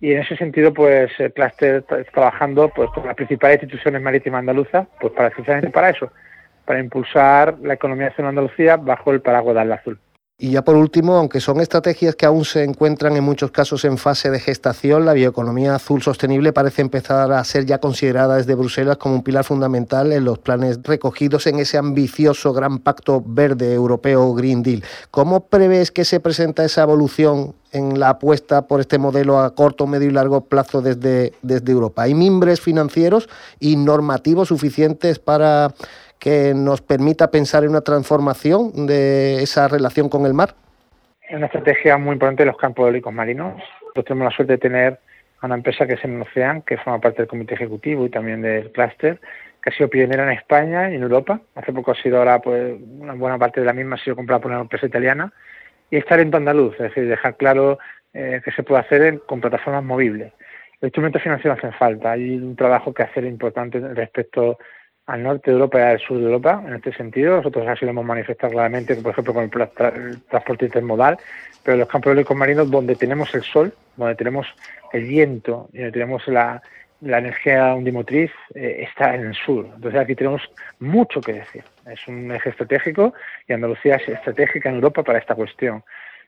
Y 0.00 0.12
en 0.12 0.20
ese 0.20 0.36
sentido, 0.36 0.72
pues 0.72 1.12
el 1.18 1.32
clúster 1.32 1.76
está 1.76 2.02
trabajando 2.04 2.68
pues, 2.70 2.90
con 2.90 3.06
las 3.06 3.14
principales 3.14 3.62
instituciones 3.62 4.02
marítimas 4.02 4.40
andaluzas, 4.40 4.88
pues 5.00 5.12
para 5.12 5.30
precisamente 5.30 5.70
para 5.70 5.90
eso, 5.90 6.10
para 6.64 6.80
impulsar 6.80 7.58
la 7.62 7.74
economía 7.74 8.12
de 8.16 8.24
Andalucía 8.24 8.76
bajo 8.76 9.10
el 9.12 9.20
paraguas 9.20 9.56
del 9.56 9.72
azul. 9.72 9.98
Y 10.42 10.50
ya 10.50 10.62
por 10.62 10.74
último, 10.74 11.14
aunque 11.14 11.38
son 11.38 11.60
estrategias 11.60 12.16
que 12.16 12.26
aún 12.26 12.44
se 12.44 12.64
encuentran 12.64 13.16
en 13.16 13.22
muchos 13.22 13.52
casos 13.52 13.84
en 13.84 13.96
fase 13.96 14.28
de 14.28 14.40
gestación, 14.40 15.04
la 15.04 15.12
bioeconomía 15.12 15.76
azul 15.76 16.02
sostenible 16.02 16.52
parece 16.52 16.82
empezar 16.82 17.30
a 17.30 17.44
ser 17.44 17.64
ya 17.64 17.78
considerada 17.78 18.38
desde 18.38 18.56
Bruselas 18.56 18.96
como 18.96 19.14
un 19.14 19.22
pilar 19.22 19.44
fundamental 19.44 20.10
en 20.10 20.24
los 20.24 20.40
planes 20.40 20.80
recogidos 20.82 21.46
en 21.46 21.60
ese 21.60 21.78
ambicioso 21.78 22.52
gran 22.52 22.80
pacto 22.80 23.22
verde 23.24 23.72
europeo 23.72 24.34
Green 24.34 24.64
Deal. 24.64 24.82
¿Cómo 25.12 25.46
prevés 25.46 25.92
que 25.92 26.04
se 26.04 26.18
presenta 26.18 26.64
esa 26.64 26.82
evolución 26.82 27.54
en 27.70 28.00
la 28.00 28.08
apuesta 28.08 28.66
por 28.66 28.80
este 28.80 28.98
modelo 28.98 29.38
a 29.38 29.54
corto, 29.54 29.86
medio 29.86 30.08
y 30.08 30.12
largo 30.12 30.40
plazo 30.46 30.82
desde, 30.82 31.34
desde 31.42 31.70
Europa? 31.70 32.02
¿Hay 32.02 32.14
mimbres 32.14 32.60
financieros 32.60 33.28
y 33.60 33.76
normativos 33.76 34.48
suficientes 34.48 35.20
para 35.20 35.72
que 36.22 36.54
nos 36.54 36.80
permita 36.80 37.32
pensar 37.32 37.64
en 37.64 37.70
una 37.70 37.80
transformación 37.80 38.86
de 38.86 39.42
esa 39.42 39.66
relación 39.66 40.08
con 40.08 40.24
el 40.24 40.34
mar? 40.34 40.54
Es 41.28 41.36
una 41.36 41.46
estrategia 41.46 41.98
muy 41.98 42.12
importante 42.12 42.44
de 42.44 42.46
los 42.46 42.56
campos 42.56 42.86
eólicos 42.86 43.12
marinos. 43.12 43.54
Nosotros 43.80 44.04
tenemos 44.04 44.30
la 44.30 44.36
suerte 44.36 44.52
de 44.52 44.58
tener 44.58 45.00
a 45.40 45.46
una 45.46 45.56
empresa 45.56 45.84
que 45.84 45.94
es 45.94 46.04
en 46.04 46.22
Ocean, 46.22 46.62
que 46.62 46.76
forma 46.76 47.00
parte 47.00 47.22
del 47.22 47.26
comité 47.26 47.54
ejecutivo 47.54 48.06
y 48.06 48.08
también 48.08 48.40
del 48.40 48.70
clúster, 48.70 49.18
que 49.60 49.70
ha 49.70 49.72
sido 49.72 49.90
pionera 49.90 50.22
en 50.22 50.38
España 50.38 50.92
y 50.92 50.94
en 50.94 51.02
Europa. 51.02 51.40
Hace 51.56 51.72
poco 51.72 51.90
ha 51.90 51.96
sido 51.96 52.18
ahora, 52.18 52.38
pues, 52.38 52.76
una 53.00 53.14
buena 53.14 53.36
parte 53.36 53.58
de 53.58 53.66
la 53.66 53.72
misma 53.72 53.96
ha 53.96 53.98
sido 53.98 54.14
comprada 54.14 54.40
por 54.40 54.52
una 54.52 54.60
empresa 54.60 54.86
italiana. 54.86 55.32
Y 55.90 55.96
es 55.96 56.06
talento 56.06 56.36
andaluz, 56.36 56.74
es 56.74 56.82
decir, 56.82 57.08
dejar 57.08 57.36
claro 57.36 57.80
eh, 58.14 58.40
que 58.44 58.52
se 58.52 58.62
puede 58.62 58.82
hacer 58.82 59.22
con 59.26 59.40
plataformas 59.40 59.82
movibles. 59.82 60.32
Los 60.80 60.88
instrumentos 60.88 61.20
financieros 61.20 61.58
hacen 61.58 61.72
falta. 61.72 62.12
Hay 62.12 62.36
un 62.36 62.54
trabajo 62.54 62.94
que 62.94 63.02
hacer 63.02 63.24
importante 63.24 63.80
respecto 63.80 64.58
al 65.06 65.22
norte 65.22 65.50
de 65.50 65.56
Europa 65.56 65.78
y 65.78 65.82
al 65.82 66.00
sur 66.00 66.18
de 66.18 66.24
Europa 66.24 66.62
en 66.66 66.74
este 66.74 66.92
sentido. 66.92 67.36
Nosotros 67.36 67.66
así 67.66 67.84
lo 67.84 67.90
hemos 67.90 68.04
manifestado 68.04 68.52
claramente, 68.52 68.94
por 68.96 69.12
ejemplo, 69.12 69.34
con 69.34 69.44
el, 69.44 70.20
transporte 70.28 70.66
intermodal, 70.66 71.18
pero 71.62 71.76
los 71.76 71.88
campos 71.88 72.10
eólicos 72.10 72.36
marinos 72.36 72.70
donde 72.70 72.94
tenemos 72.94 73.34
el 73.34 73.42
sol, 73.42 73.74
donde 73.96 74.14
tenemos 74.14 74.46
el 74.92 75.04
viento 75.04 75.68
y 75.72 75.78
donde 75.78 75.92
tenemos 75.92 76.26
la, 76.28 76.62
energía 77.00 77.74
undimotriz, 77.74 78.30
eh, 78.54 78.86
está 78.88 79.14
en 79.16 79.26
el 79.26 79.34
sur. 79.34 79.66
Entonces 79.74 80.00
aquí 80.00 80.14
tenemos 80.14 80.42
mucho 80.78 81.20
que 81.20 81.32
decir. 81.32 81.64
Es 81.90 82.06
un 82.06 82.30
eje 82.30 82.50
estratégico 82.50 83.12
y 83.48 83.52
Andalucía 83.52 83.96
es 83.96 84.08
estratégica 84.08 84.68
en 84.68 84.76
Europa 84.76 85.02
para 85.02 85.18
esta 85.18 85.34
cuestión. 85.34 85.82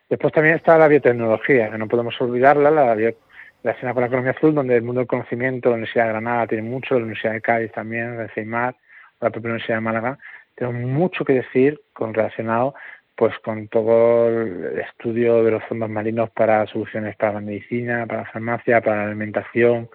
Después 0.08 0.32
también 0.32 0.56
está 0.56 0.76
la 0.76 0.88
biotecnología, 0.88 1.70
que 1.70 1.78
no 1.78 1.86
podemos 1.86 2.20
olvidarla, 2.20 2.70
la 2.72 2.94
relacionada 3.64 3.94
con 3.94 4.00
la 4.02 4.06
economía 4.06 4.32
azul, 4.32 4.54
donde 4.54 4.76
el 4.76 4.82
mundo 4.82 5.00
del 5.00 5.08
conocimiento, 5.08 5.70
la 5.70 5.76
Universidad 5.76 6.04
de 6.04 6.10
Granada 6.10 6.46
tiene 6.46 6.62
mucho, 6.68 6.94
la 6.94 7.00
Universidad 7.00 7.32
de 7.32 7.40
Cádiz 7.40 7.72
también, 7.72 8.18
la 8.18 8.28
CEIMAR, 8.28 8.76
la 9.20 9.30
propia 9.30 9.48
Universidad 9.48 9.78
de 9.78 9.80
Málaga, 9.80 10.18
tenemos 10.54 10.82
mucho 10.82 11.24
que 11.24 11.32
decir 11.32 11.80
con 11.92 12.14
relacionado 12.14 12.74
pues 13.16 13.38
con 13.44 13.68
todo 13.68 14.28
el 14.28 14.80
estudio 14.80 15.44
de 15.44 15.52
los 15.52 15.64
fondos 15.64 15.88
marinos 15.88 16.30
para 16.30 16.66
soluciones 16.66 17.16
para 17.16 17.34
la 17.34 17.40
medicina, 17.40 18.06
para 18.06 18.22
la 18.22 18.30
farmacia, 18.30 18.80
para 18.80 18.96
la 18.98 19.04
alimentación 19.04 19.88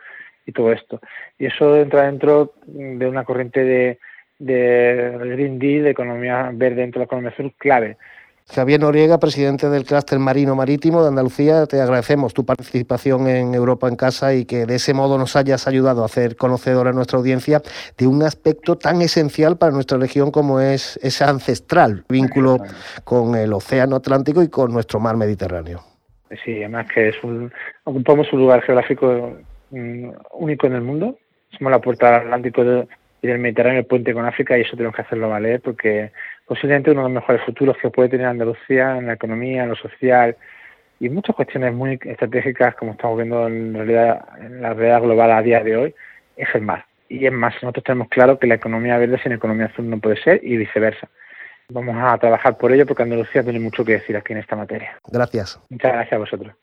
y 0.45 0.51
todo 0.51 0.71
esto. 0.71 1.01
Y 1.37 1.45
eso 1.45 1.75
entra 1.75 2.03
dentro 2.03 2.53
de 2.65 3.07
una 3.07 3.25
corriente 3.25 3.63
de, 3.63 3.99
de 4.39 5.17
Green 5.19 5.59
Deal, 5.59 5.83
de 5.83 5.89
economía 5.89 6.49
verde 6.53 6.81
dentro 6.81 6.99
de 6.99 7.03
la 7.03 7.05
economía 7.05 7.31
azul 7.31 7.53
clave. 7.57 7.97
Javier 8.51 8.79
Noriega, 8.79 9.19
presidente 9.19 9.69
del 9.69 9.85
Clúster 9.85 10.17
Marino 10.17 10.55
Marítimo 10.55 11.03
de 11.03 11.09
Andalucía, 11.09 11.67
te 11.67 11.79
agradecemos 11.79 12.33
tu 12.33 12.45
participación 12.45 13.27
en 13.27 13.53
Europa 13.53 13.87
en 13.87 13.95
Casa 13.95 14.33
y 14.33 14.45
que 14.45 14.65
de 14.65 14.75
ese 14.75 14.95
modo 14.95 15.19
nos 15.19 15.35
hayas 15.35 15.67
ayudado 15.67 16.01
a 16.01 16.05
hacer 16.05 16.35
conocedora 16.35 16.89
a 16.89 16.93
nuestra 16.93 17.19
audiencia 17.19 17.61
de 17.95 18.07
un 18.07 18.23
aspecto 18.23 18.75
tan 18.75 19.03
esencial 19.03 19.59
para 19.59 19.71
nuestra 19.71 19.99
región 19.99 20.31
como 20.31 20.59
es 20.59 20.99
ese 21.03 21.25
ancestral 21.25 22.05
vínculo 22.09 22.57
con 23.03 23.35
el 23.35 23.53
Océano 23.53 23.97
Atlántico 23.97 24.41
y 24.41 24.49
con 24.49 24.73
nuestro 24.73 24.99
mar 24.99 25.15
Mediterráneo. 25.15 25.81
Sí, 26.43 26.57
además 26.57 26.87
que 26.91 27.09
es 27.09 27.23
un, 27.23 27.51
ocupamos 27.83 28.33
un 28.33 28.39
lugar 28.39 28.63
geográfico 28.63 29.37
mm, 29.69 30.09
único 30.33 30.65
en 30.65 30.73
el 30.73 30.81
mundo. 30.81 31.19
Somos 31.55 31.69
la 31.69 31.79
puerta 31.79 32.07
del 32.07 32.21
Atlántico 32.21 32.63
y 33.21 33.27
del 33.27 33.37
Mediterráneo, 33.37 33.81
el 33.81 33.85
puente 33.85 34.11
con 34.11 34.25
África, 34.25 34.57
y 34.57 34.61
eso 34.61 34.75
tenemos 34.75 34.95
que 34.95 35.03
hacerlo 35.03 35.29
valer 35.29 35.61
porque 35.61 36.11
posiblemente 36.49 36.89
uno 36.89 37.01
de 37.01 37.09
los 37.09 37.13
mejores 37.13 37.43
futuros 37.43 37.77
que 37.77 37.91
puede 37.91 38.09
tener 38.09 38.25
Andalucía 38.25 38.97
en 38.97 39.05
la 39.05 39.13
economía, 39.13 39.63
en 39.63 39.69
lo 39.69 39.75
social 39.75 40.35
y 40.99 41.05
en 41.05 41.13
muchas 41.13 41.35
cuestiones 41.35 41.75
muy 41.75 41.99
estratégicas, 42.03 42.73
como 42.73 42.93
estamos 42.93 43.17
viendo 43.17 43.45
en, 43.45 43.75
realidad, 43.75 44.25
en 44.39 44.59
la 44.59 44.73
realidad 44.73 45.03
global 45.03 45.31
a 45.31 45.43
día 45.43 45.63
de 45.63 45.77
hoy, 45.77 45.95
es 46.35 46.47
el 46.55 46.63
mar. 46.63 46.85
Y 47.07 47.23
es 47.27 47.31
más, 47.31 47.53
nosotros 47.61 47.83
tenemos 47.83 48.09
claro 48.09 48.39
que 48.39 48.47
la 48.47 48.55
economía 48.55 48.97
verde 48.97 49.19
sin 49.21 49.31
economía 49.31 49.67
azul 49.67 49.87
no 49.87 49.99
puede 49.99 50.19
ser 50.23 50.39
y 50.43 50.57
viceversa. 50.57 51.07
Vamos 51.71 51.95
a 51.99 52.17
trabajar 52.17 52.57
por 52.57 52.71
ello 52.71 52.87
porque 52.87 53.03
Andalucía 53.03 53.43
tiene 53.43 53.59
mucho 53.59 53.85
que 53.85 53.93
decir 53.93 54.17
aquí 54.17 54.33
en 54.33 54.39
esta 54.39 54.55
materia. 54.55 54.97
Gracias. 55.07 55.61
Muchas 55.69 55.93
gracias 55.93 56.13
a 56.13 56.17
vosotros. 56.17 56.55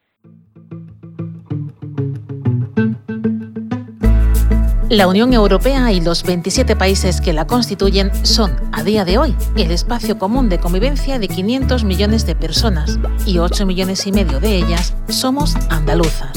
La 4.89 5.09
Unión 5.09 5.33
Europea 5.33 5.91
y 5.91 6.01
los 6.01 6.23
27 6.23 6.77
países 6.77 7.21
que 7.21 7.33
la 7.33 7.45
constituyen 7.45 8.13
son, 8.25 8.55
a 8.71 8.85
día 8.85 9.05
de 9.05 9.19
hoy, 9.19 9.35
el 9.57 9.73
espacio 9.73 10.17
común 10.17 10.49
de 10.49 10.61
convivencia 10.61 11.19
de 11.19 11.27
500 11.27 11.83
millones 11.83 12.25
de 12.25 12.37
personas 12.37 13.01
y 13.27 13.39
8 13.39 13.67
millones 13.67 14.07
y 14.07 14.13
medio 14.13 14.39
de 14.39 14.55
ellas 14.55 14.95
somos 15.09 15.57
andaluzas. 15.71 16.31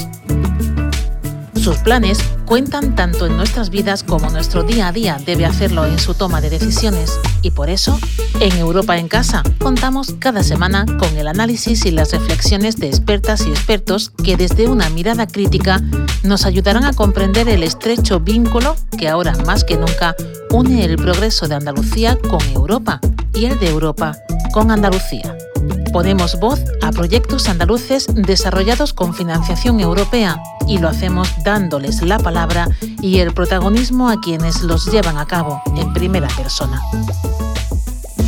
Sus 1.70 1.78
planes 1.78 2.18
cuentan 2.48 2.96
tanto 2.96 3.28
en 3.28 3.38
nuestras 3.38 3.70
vidas 3.70 4.02
como 4.02 4.32
nuestro 4.32 4.64
día 4.64 4.88
a 4.88 4.92
día 4.92 5.20
debe 5.24 5.46
hacerlo 5.46 5.86
en 5.86 6.00
su 6.00 6.16
toma 6.16 6.42
de 6.42 6.50
decisiones 6.50 7.20
y 7.44 7.52
por 7.52 7.70
eso, 7.70 8.00
en 8.40 8.58
Europa 8.58 8.98
en 8.98 9.08
Casa, 9.08 9.44
contamos 9.60 10.16
cada 10.18 10.42
semana 10.42 10.88
con 10.98 11.16
el 11.16 11.28
análisis 11.28 11.86
y 11.86 11.92
las 11.92 12.12
reflexiones 12.12 12.78
de 12.78 12.88
expertas 12.88 13.46
y 13.46 13.52
expertos 13.52 14.10
que 14.10 14.36
desde 14.36 14.68
una 14.68 14.90
mirada 14.90 15.28
crítica 15.28 15.80
nos 16.24 16.48
ayudarán 16.48 16.86
a 16.86 16.94
comprender 16.94 17.48
el 17.48 17.62
estrecho 17.62 18.20
vínculo 18.20 18.76
que 18.98 19.08
ahora 19.08 19.38
más 19.46 19.64
que 19.64 19.78
nunca 19.78 20.16
une 20.50 20.84
el 20.84 20.96
progreso 20.96 21.48
de 21.48 21.54
Andalucía 21.54 22.18
con 22.18 22.42
Europa 22.56 23.00
y 23.36 23.46
el 23.46 23.60
de 23.60 23.70
Europa 23.70 24.18
con 24.54 24.72
Andalucía. 24.72 25.38
Ponemos 25.92 26.40
voz 26.40 26.64
a 26.82 26.92
proyectos 26.92 27.50
andaluces 27.50 28.08
desarrollados 28.14 28.94
con 28.94 29.14
financiación 29.14 29.80
europea 29.80 30.42
y 30.68 30.78
lo 30.78 30.88
hacemos 30.88 31.30
dándoles 31.44 32.02
la 32.04 32.20
palabra 32.20 32.68
y 33.02 33.20
el 33.20 33.34
protagonismo 33.34 34.10
a 34.10 34.22
quienes 34.22 34.62
los 34.62 34.86
llevan 34.92 35.18
a 35.18 35.26
cabo 35.26 35.62
en 35.76 35.92
primera 35.94 36.28
persona. 36.28 36.82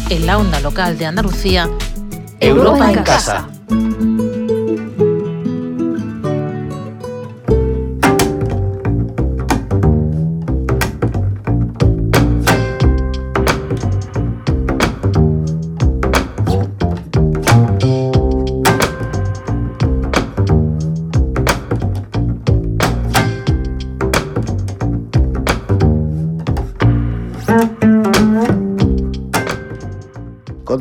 En 0.09 0.25
la 0.25 0.39
onda 0.39 0.59
local 0.59 0.97
de 0.97 1.05
Andalucía, 1.05 1.69
Europa, 2.39 2.91
en 2.91 3.03
casa. 3.03 3.47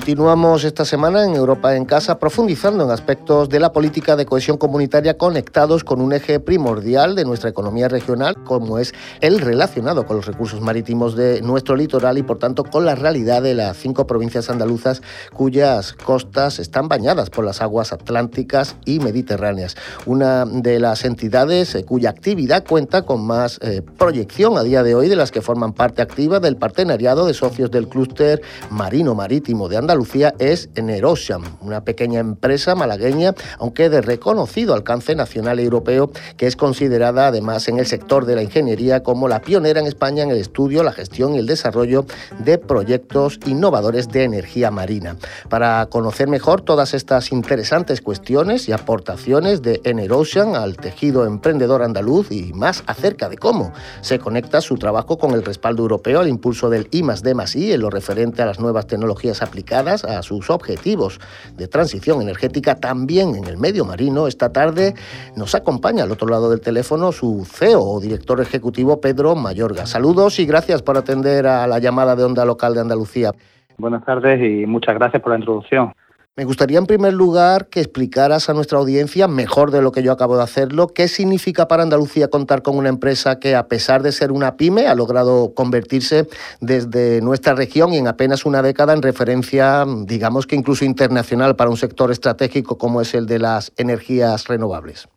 Continuamos 0.00 0.64
esta 0.64 0.87
semana 0.87 1.26
en 1.26 1.35
Europa 1.35 1.76
en 1.76 1.85
Casa 1.85 2.19
profundizando 2.19 2.85
en 2.85 2.90
aspectos 2.90 3.50
de 3.50 3.61
la 3.61 3.71
política 3.71 4.16
de 4.16 4.25
cohesión 4.25 4.57
comunitaria 4.57 5.19
conectados 5.19 5.85
con 5.85 6.00
un 6.00 6.14
eje 6.14 6.40
primordial 6.40 7.14
de 7.14 7.26
nuestra 7.26 7.50
economía 7.50 7.87
regional, 7.87 8.35
como 8.45 8.78
es 8.78 8.95
el 9.21 9.40
relacionado 9.40 10.07
con 10.07 10.16
los 10.16 10.25
recursos 10.25 10.62
marítimos 10.62 11.17
de 11.17 11.43
nuestro 11.43 11.76
litoral 11.76 12.17
y 12.17 12.23
por 12.23 12.39
tanto 12.39 12.65
con 12.65 12.86
la 12.86 12.95
realidad 12.95 13.43
de 13.43 13.52
las 13.52 13.76
cinco 13.76 14.06
provincias 14.06 14.49
andaluzas 14.49 15.02
cuyas 15.34 15.93
costas 15.93 16.60
están 16.60 16.89
bañadas 16.89 17.28
por 17.28 17.45
las 17.45 17.60
aguas 17.60 17.93
atlánticas 17.93 18.76
y 18.86 19.00
mediterráneas. 19.00 19.76
Una 20.06 20.47
de 20.47 20.80
las 20.80 21.04
entidades 21.04 21.75
eh, 21.75 21.84
cuya 21.84 22.08
actividad 22.08 22.65
cuenta 22.67 23.02
con 23.02 23.26
más 23.26 23.58
eh, 23.60 23.82
proyección 23.99 24.56
a 24.56 24.63
día 24.63 24.82
de 24.82 24.95
hoy 24.95 25.10
de 25.10 25.17
las 25.17 25.30
que 25.30 25.43
forman 25.43 25.75
parte 25.75 26.00
activa 26.00 26.41
del 26.41 26.56
partenariado 26.56 27.26
de 27.26 27.34
socios 27.34 27.71
del 27.71 27.86
clúster 27.86 28.41
marino 28.71 29.15
marítimo 29.15 29.69
de 29.69 29.76
Andalucía 29.76 29.90
Lucía 29.95 30.35
es 30.39 30.69
Nerocean, 30.81 31.43
una 31.61 31.83
pequeña 31.85 32.21
empresa 32.21 32.75
malagueña, 32.75 33.35
aunque 33.59 33.89
de 33.89 34.00
reconocido 34.00 34.75
alcance 34.75 35.15
nacional 35.15 35.59
e 35.59 35.65
europeo, 35.65 36.11
que 36.37 36.47
es 36.47 36.57
considerada 36.57 37.29
además 37.29 37.69
en 37.69 37.79
el 37.79 37.87
sector 37.87 38.26
de 38.26 38.37
la 38.37 38.43
ingeniería 38.43 39.03
como 39.03 39.26
la 39.26 39.41
pionera 39.41 39.81
en 39.81 39.87
España 39.87 40.23
en 40.23 40.31
el 40.31 40.37
estudio, 40.37 40.83
la 40.83 40.93
gestión 40.93 41.35
y 41.35 41.39
el 41.39 41.47
desarrollo 41.47 42.05
de 42.39 42.59
proyectos 42.59 43.41
innovadores 43.47 44.09
de 44.09 44.25
energía 44.25 44.71
marina. 44.71 45.17
Para 45.49 45.87
conocer 45.87 46.29
mejor 46.29 46.61
todas 46.61 46.95
estas 46.95 47.33
interesantes 47.33 48.00
cuestiones 48.00 48.69
y 48.69 48.73
aportaciones 48.73 49.63
de 49.63 49.81
Enerocean 49.85 50.55
al 50.55 50.76
tejido 50.76 51.26
emprendedor 51.26 51.83
andaluz 51.83 52.31
y 52.31 52.53
más 52.53 52.85
acerca 52.87 53.29
de 53.29 53.39
cómo 53.39 53.73
se 54.03 54.19
conecta 54.19 54.61
su 54.61 54.76
trabajo 54.76 55.19
con 55.19 55.33
el 55.33 55.45
respaldo 55.45 55.83
europeo 55.83 56.21
al 56.21 56.29
impulso 56.29 56.69
del 56.69 56.89
I 56.91 57.03
D 57.03 57.35
I 57.55 57.73
en 57.73 57.81
lo 57.81 57.91
referente 57.91 58.43
a 58.43 58.47
las 58.47 58.61
nuevas 58.61 58.87
tecnologías 58.87 59.43
aplicadas 59.43 59.79
a 59.88 60.23
sus 60.23 60.50
objetivos 60.50 61.19
de 61.56 61.66
transición 61.66 62.21
energética 62.21 62.75
también 62.75 63.34
en 63.34 63.47
el 63.47 63.56
medio 63.56 63.84
marino, 63.84 64.26
esta 64.26 64.52
tarde 64.52 64.95
nos 65.36 65.54
acompaña 65.54 66.04
al 66.04 66.12
otro 66.12 66.28
lado 66.28 66.50
del 66.50 66.60
teléfono 66.60 67.12
su 67.12 67.47
CEO 67.47 67.80
o 67.82 68.00
director 68.00 68.40
ejecutivo 68.40 69.00
Pedro 69.00 69.34
Mayorga. 69.34 69.86
Saludos 69.86 70.38
y 70.38 70.47
gracias 70.47 70.82
por 70.82 70.99
atender 70.99 71.47
a 71.47 71.66
la 71.66 71.78
llamada 71.78 72.14
de 72.14 72.25
Onda 72.25 72.45
Local 72.45 72.75
de 72.75 72.80
Andalucía. 72.80 73.32
Buenas 73.78 74.04
tardes 74.04 74.40
y 74.43 74.66
muchas 74.66 74.95
gracias 74.97 75.23
por 75.23 75.32
la 75.32 75.38
introducción. 75.38 75.95
Me 76.36 76.45
gustaría 76.45 76.78
en 76.78 76.86
primer 76.86 77.12
lugar 77.12 77.66
que 77.66 77.80
explicaras 77.80 78.49
a 78.49 78.54
nuestra 78.54 78.78
audiencia, 78.78 79.26
mejor 79.26 79.73
de 79.73 79.82
lo 79.82 79.90
que 79.90 80.02
yo 80.02 80.12
acabo 80.12 80.36
de 80.36 80.45
hacerlo, 80.45 80.86
qué 80.86 81.08
significa 81.08 81.66
para 81.66 81.82
Andalucía 81.82 82.28
contar 82.28 82.62
con 82.62 82.78
una 82.78 82.88
empresa 82.88 83.40
que 83.40 83.56
a 83.56 83.66
pesar 83.66 84.02
de 84.02 84.12
ser 84.12 84.30
una 84.30 84.56
pyme 84.56 84.86
ha 84.86 84.95
logrado 84.95 85.52
convertirse 85.54 86.28
desde 86.60 87.21
nuestra 87.21 87.54
región 87.54 87.93
y 87.93 87.99
en 87.99 88.06
apenas 88.06 88.47
una 88.47 88.62
década 88.62 88.93
en 88.93 89.02
referencia, 89.02 89.84
digamos 90.06 90.47
que 90.47 90.54
incluso 90.54 90.84
internacional 90.84 91.56
para 91.56 91.69
un 91.69 91.76
sector 91.76 92.12
estratégico 92.12 92.78
como 92.78 93.00
es 93.00 93.12
el 93.12 93.26
de 93.26 93.40
las 93.40 93.73
energías 93.76 94.47
renovables. 94.47 95.08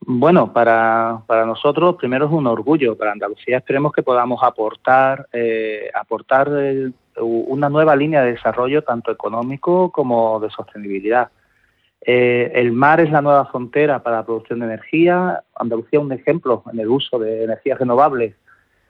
Bueno, 0.00 0.52
para, 0.52 1.22
para 1.26 1.44
nosotros 1.44 1.96
primero 1.96 2.26
es 2.26 2.32
un 2.32 2.46
orgullo. 2.46 2.96
Para 2.96 3.12
Andalucía 3.12 3.58
esperemos 3.58 3.92
que 3.92 4.04
podamos 4.04 4.40
aportar, 4.42 5.26
eh, 5.32 5.90
aportar 5.92 6.48
una 7.20 7.68
nueva 7.68 7.96
línea 7.96 8.22
de 8.22 8.32
desarrollo 8.32 8.82
tanto 8.82 9.10
económico 9.10 9.90
como 9.90 10.40
de 10.40 10.50
sostenibilidad. 10.50 11.30
Eh, 12.00 12.52
el 12.54 12.72
mar 12.72 13.00
es 13.00 13.10
la 13.10 13.20
nueva 13.20 13.46
frontera 13.46 14.02
para 14.02 14.16
la 14.16 14.26
producción 14.26 14.60
de 14.60 14.66
energía. 14.66 15.42
Andalucía 15.54 15.98
es 15.98 16.04
un 16.04 16.12
ejemplo 16.12 16.62
en 16.72 16.78
el 16.78 16.88
uso 16.88 17.18
de 17.18 17.44
energías 17.44 17.78
renovables 17.78 18.34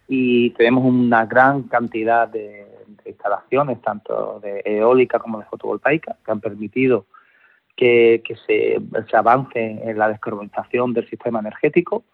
y 0.08 0.50
tenemos 0.50 0.84
una 0.84 1.24
gran 1.26 1.64
cantidad 1.64 2.28
de, 2.28 2.66
instalaciones, 3.04 3.80
tanto 3.82 4.40
de 4.40 4.62
eólica 4.64 5.20
como 5.20 5.38
de 5.38 5.44
fotovoltaica, 5.44 6.16
que 6.24 6.30
han 6.30 6.40
permitido 6.40 7.06
que, 7.76 8.22
se, 8.46 8.80
se 9.08 9.16
avance 9.16 9.60
en 9.60 9.96
la 9.96 10.08
descarbonización 10.08 10.92
del 10.92 11.08
sistema 11.08 11.38
energético 11.38 12.04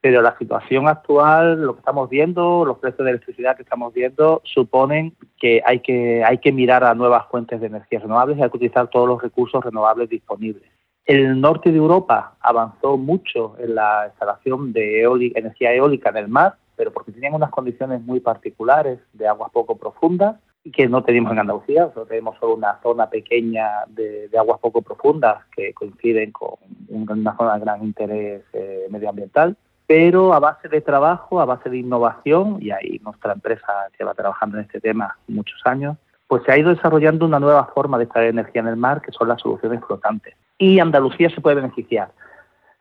pero 0.00 0.22
la 0.22 0.36
situación 0.38 0.88
actual, 0.88 1.62
lo 1.62 1.74
que 1.74 1.80
estamos 1.80 2.08
viendo, 2.08 2.64
los 2.64 2.78
precios 2.78 3.04
de 3.04 3.10
electricidad 3.10 3.56
que 3.56 3.62
estamos 3.62 3.92
viendo, 3.92 4.40
suponen 4.44 5.14
que 5.38 5.62
hay 5.64 5.80
que, 5.80 6.24
hay 6.24 6.38
que 6.38 6.52
mirar 6.52 6.84
a 6.84 6.94
nuevas 6.94 7.26
fuentes 7.30 7.60
de 7.60 7.66
energías 7.66 8.02
renovables 8.02 8.38
y 8.38 8.42
hay 8.42 8.50
que 8.50 8.56
utilizar 8.56 8.88
todos 8.88 9.06
los 9.06 9.22
recursos 9.22 9.62
renovables 9.62 10.08
disponibles. 10.08 10.62
El 11.04 11.40
norte 11.40 11.70
de 11.70 11.76
Europa 11.76 12.36
avanzó 12.40 12.96
mucho 12.96 13.56
en 13.58 13.74
la 13.74 14.06
instalación 14.08 14.72
de 14.72 15.02
energía 15.34 15.74
eólica 15.74 16.10
en 16.10 16.16
el 16.16 16.28
mar, 16.28 16.54
pero 16.76 16.92
porque 16.92 17.12
tenían 17.12 17.34
unas 17.34 17.50
condiciones 17.50 18.00
muy 18.02 18.20
particulares 18.20 19.00
de 19.12 19.28
aguas 19.28 19.50
poco 19.50 19.76
profundas 19.76 20.36
que 20.72 20.88
no 20.88 21.02
tenemos 21.02 21.32
en 21.32 21.38
Andalucía, 21.38 21.90
tenemos 22.06 22.38
solo 22.38 22.54
una 22.54 22.78
zona 22.82 23.08
pequeña 23.08 23.84
de, 23.88 24.30
aguas 24.38 24.60
poco 24.60 24.82
profundas 24.82 25.44
que 25.56 25.72
coinciden 25.72 26.32
con 26.32 26.58
una 26.88 27.36
zona 27.36 27.54
de 27.54 27.60
gran 27.60 27.82
interés 27.82 28.42
eh, 28.52 28.86
medioambiental 28.90 29.56
pero 29.90 30.32
a 30.32 30.38
base 30.38 30.68
de 30.68 30.82
trabajo, 30.82 31.40
a 31.40 31.44
base 31.44 31.68
de 31.68 31.78
innovación, 31.78 32.58
y 32.60 32.70
ahí 32.70 33.00
nuestra 33.02 33.32
empresa 33.32 33.88
lleva 33.98 34.14
trabajando 34.14 34.56
en 34.56 34.62
este 34.62 34.80
tema 34.80 35.18
muchos 35.26 35.60
años, 35.64 35.96
pues 36.28 36.44
se 36.44 36.52
ha 36.52 36.58
ido 36.58 36.72
desarrollando 36.72 37.26
una 37.26 37.40
nueva 37.40 37.64
forma 37.74 37.98
de 37.98 38.04
extraer 38.04 38.28
energía 38.28 38.60
en 38.60 38.68
el 38.68 38.76
mar, 38.76 39.02
que 39.02 39.10
son 39.10 39.26
las 39.26 39.40
soluciones 39.40 39.80
flotantes. 39.84 40.36
Y 40.58 40.78
Andalucía 40.78 41.28
se 41.30 41.40
puede 41.40 41.56
beneficiar. 41.56 42.12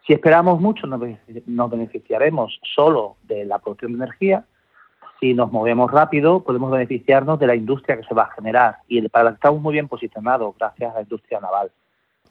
Si 0.06 0.14
esperamos 0.14 0.62
mucho, 0.62 0.86
nos 0.86 1.72
beneficiaremos 1.72 2.60
solo 2.76 3.16
de 3.24 3.44
la 3.44 3.58
producción 3.58 3.94
de 3.94 4.04
energía. 4.04 4.46
Si 5.20 5.34
nos 5.34 5.52
movemos 5.52 5.90
rápido, 5.90 6.44
podemos 6.44 6.70
beneficiarnos 6.70 7.40
de 7.40 7.48
la 7.48 7.56
industria 7.56 7.98
que 7.98 8.04
se 8.04 8.14
va 8.14 8.26
a 8.26 8.36
generar. 8.36 8.78
Y 8.88 9.02
para 9.10 9.24
la 9.24 9.30
que 9.32 9.36
estamos 9.38 9.64
muy 9.64 9.74
bien 9.74 9.88
posicionados, 9.88 10.56
gracias 10.60 10.92
a 10.92 10.98
la 10.98 11.02
industria 11.02 11.40
naval. 11.40 11.72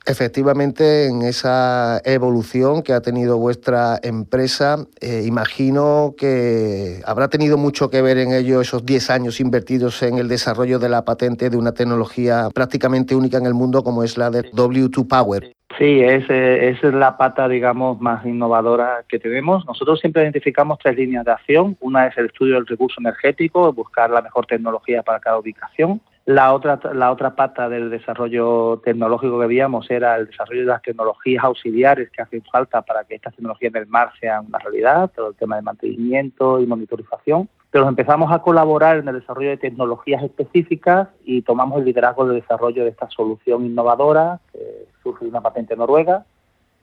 Efectivamente, 0.08 1.06
en 1.06 1.20
esa 1.20 2.00
evolución 2.02 2.82
que 2.82 2.94
ha 2.94 3.02
tenido 3.02 3.36
vuestra 3.36 3.98
empresa, 4.02 4.86
eh, 5.02 5.24
imagino 5.26 6.14
que 6.16 7.02
habrá 7.04 7.28
tenido 7.28 7.58
mucho 7.58 7.90
que 7.90 8.00
ver 8.00 8.16
en 8.16 8.32
ello 8.32 8.62
esos 8.62 8.86
10 8.86 9.10
años 9.10 9.38
invertidos 9.38 10.02
en 10.02 10.16
el 10.16 10.26
desarrollo 10.26 10.78
de 10.78 10.88
la 10.88 11.04
patente 11.04 11.50
de 11.50 11.58
una 11.58 11.72
tecnología 11.72 12.48
prácticamente 12.54 13.14
única 13.14 13.36
en 13.36 13.44
el 13.44 13.52
mundo 13.52 13.84
como 13.84 14.02
es 14.02 14.16
la 14.16 14.30
de 14.30 14.50
W2 14.50 15.06
Power. 15.06 15.52
Sí, 15.76 16.00
es, 16.00 16.24
es 16.30 16.82
la 16.82 17.18
pata, 17.18 17.46
digamos, 17.46 18.00
más 18.00 18.24
innovadora 18.24 19.04
que 19.06 19.18
tenemos. 19.18 19.66
Nosotros 19.66 20.00
siempre 20.00 20.22
identificamos 20.22 20.78
tres 20.78 20.96
líneas 20.96 21.26
de 21.26 21.32
acción. 21.32 21.76
Una 21.80 22.06
es 22.06 22.16
el 22.16 22.26
estudio 22.26 22.54
del 22.54 22.66
recurso 22.66 22.98
energético, 23.00 23.70
buscar 23.74 24.08
la 24.08 24.22
mejor 24.22 24.46
tecnología 24.46 25.02
para 25.02 25.20
cada 25.20 25.38
ubicación. 25.38 26.00
La 26.28 26.52
otra, 26.52 26.78
la 26.92 27.10
otra 27.10 27.34
pata 27.34 27.70
del 27.70 27.88
desarrollo 27.88 28.82
tecnológico 28.84 29.40
que 29.40 29.46
veíamos 29.46 29.90
era 29.90 30.16
el 30.16 30.26
desarrollo 30.26 30.60
de 30.60 30.66
las 30.66 30.82
tecnologías 30.82 31.42
auxiliares 31.42 32.10
que 32.10 32.20
hacen 32.20 32.42
falta 32.52 32.82
para 32.82 33.04
que 33.04 33.14
estas 33.14 33.34
tecnologías 33.34 33.72
del 33.72 33.86
mar 33.86 34.12
sean 34.20 34.44
una 34.44 34.58
realidad, 34.58 35.10
todo 35.16 35.28
el 35.28 35.36
tema 35.36 35.56
de 35.56 35.62
mantenimiento 35.62 36.60
y 36.60 36.66
monitorización. 36.66 37.48
Pero 37.70 37.88
empezamos 37.88 38.30
a 38.30 38.42
colaborar 38.42 38.98
en 38.98 39.08
el 39.08 39.20
desarrollo 39.20 39.48
de 39.48 39.56
tecnologías 39.56 40.22
específicas 40.22 41.08
y 41.24 41.40
tomamos 41.40 41.78
el 41.78 41.86
liderazgo 41.86 42.26
del 42.26 42.42
desarrollo 42.42 42.84
de 42.84 42.90
esta 42.90 43.08
solución 43.08 43.64
innovadora 43.64 44.38
que 44.52 44.86
surge 45.02 45.24
de 45.24 45.30
una 45.30 45.40
patente 45.40 45.76
noruega 45.76 46.26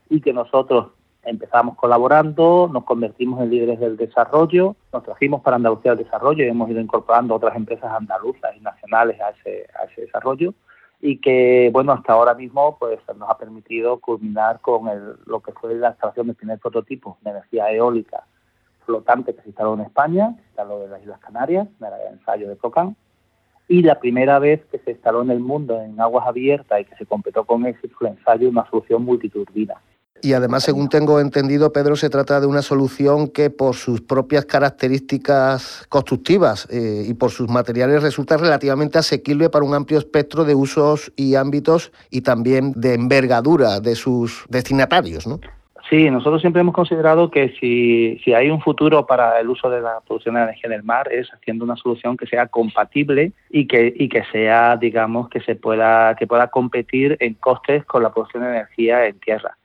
y 0.09 0.21
que 0.21 0.33
nosotros 0.33 0.87
empezamos 1.25 1.75
colaborando, 1.75 2.69
nos 2.71 2.83
convertimos 2.83 3.41
en 3.41 3.49
líderes 3.49 3.79
del 3.79 3.97
desarrollo, 3.97 4.75
nos 4.93 5.03
trajimos 5.03 5.41
para 5.41 5.57
Andalucía 5.57 5.93
el 5.93 5.97
desarrollo 5.97 6.45
y 6.45 6.47
hemos 6.47 6.69
ido 6.69 6.79
incorporando 6.79 7.35
otras 7.35 7.55
empresas 7.55 7.91
andaluzas 7.91 8.55
y 8.55 8.61
nacionales 8.61 9.19
a 9.19 9.29
ese, 9.29 9.67
a 9.79 9.85
ese 9.85 10.01
desarrollo 10.01 10.53
y 11.01 11.17
que, 11.17 11.69
bueno, 11.73 11.91
hasta 11.91 12.13
ahora 12.13 12.33
mismo 12.33 12.77
pues 12.79 12.99
nos 13.17 13.29
ha 13.29 13.37
permitido 13.37 13.99
culminar 13.99 14.59
con 14.61 14.87
el, 14.87 15.15
lo 15.25 15.39
que 15.41 15.51
fue 15.51 15.75
la 15.75 15.89
instalación 15.89 16.27
del 16.27 16.35
primer 16.35 16.59
prototipo 16.59 17.17
de 17.21 17.31
energía 17.31 17.71
eólica 17.71 18.23
flotante 18.85 19.33
que 19.33 19.41
se 19.41 19.49
instaló 19.49 19.73
en 19.73 19.81
España, 19.81 20.35
se 20.35 20.43
instaló 20.43 20.83
en 20.83 20.91
las 20.91 21.01
Islas 21.01 21.19
Canarias, 21.19 21.67
en 21.79 21.87
el 21.87 22.13
ensayo 22.13 22.47
de 22.47 22.55
Procam, 22.55 22.95
y 23.67 23.81
la 23.81 23.99
primera 23.99 24.37
vez 24.39 24.63
que 24.65 24.77
se 24.79 24.91
instaló 24.91 25.23
en 25.23 25.31
el 25.31 25.39
mundo 25.39 25.81
en 25.81 25.99
aguas 25.99 26.27
abiertas 26.27 26.81
y 26.81 26.85
que 26.85 26.95
se 26.95 27.05
completó 27.05 27.45
con 27.45 27.65
éxito 27.65 27.95
el 28.01 28.07
ensayo 28.07 28.41
de 28.41 28.49
una 28.49 28.69
solución 28.69 29.03
multiturbina. 29.03 29.75
Y 30.25 30.33
además, 30.33 30.63
según 30.63 30.89
tengo 30.89 31.19
entendido, 31.19 31.71
Pedro, 31.71 31.95
se 31.95 32.09
trata 32.09 32.39
de 32.39 32.47
una 32.47 32.63
solución 32.63 33.27
que 33.27 33.51
por 33.51 33.75
sus 33.75 34.01
propias 34.01 34.45
características 34.45 35.85
constructivas 35.87 36.67
eh, 36.71 37.05
y 37.07 37.13
por 37.13 37.29
sus 37.29 37.47
materiales 37.47 38.01
resulta 38.01 38.35
relativamente 38.35 38.97
asequible 38.97 39.51
para 39.51 39.63
un 39.63 39.75
amplio 39.75 39.99
espectro 39.99 40.43
de 40.43 40.55
usos 40.55 41.13
y 41.15 41.35
ámbitos 41.35 41.91
y 42.09 42.21
también 42.21 42.73
de 42.75 42.95
envergadura 42.95 43.79
de 43.79 43.93
sus 43.93 44.47
destinatarios, 44.49 45.27
¿no? 45.27 45.39
Sí, 45.91 46.09
nosotros 46.09 46.41
siempre 46.41 46.61
hemos 46.61 46.73
considerado 46.73 47.29
que 47.29 47.53
si, 47.59 48.19
si 48.23 48.33
hay 48.33 48.49
un 48.49 48.61
futuro 48.61 49.05
para 49.05 49.39
el 49.39 49.47
uso 49.47 49.69
de 49.69 49.81
la 49.81 49.99
producción 50.07 50.33
de 50.33 50.41
energía 50.41 50.71
en 50.71 50.73
el 50.73 50.83
mar 50.83 51.07
es 51.13 51.31
haciendo 51.31 51.63
una 51.65 51.75
solución 51.75 52.17
que 52.17 52.25
sea 52.25 52.47
compatible 52.47 53.33
y 53.51 53.67
que, 53.67 53.93
y 53.95 54.09
que 54.09 54.23
sea, 54.31 54.75
digamos, 54.75 55.29
que 55.29 55.41
se 55.41 55.55
pueda, 55.55 56.15
que 56.15 56.25
pueda 56.25 56.47
competir 56.47 57.15
en 57.19 57.35
costes 57.35 57.85
con 57.85 58.01
la 58.01 58.11
producción 58.11 58.41
de 58.41 58.49
energía 58.49 59.05
en 59.05 59.19
tierra. 59.19 59.55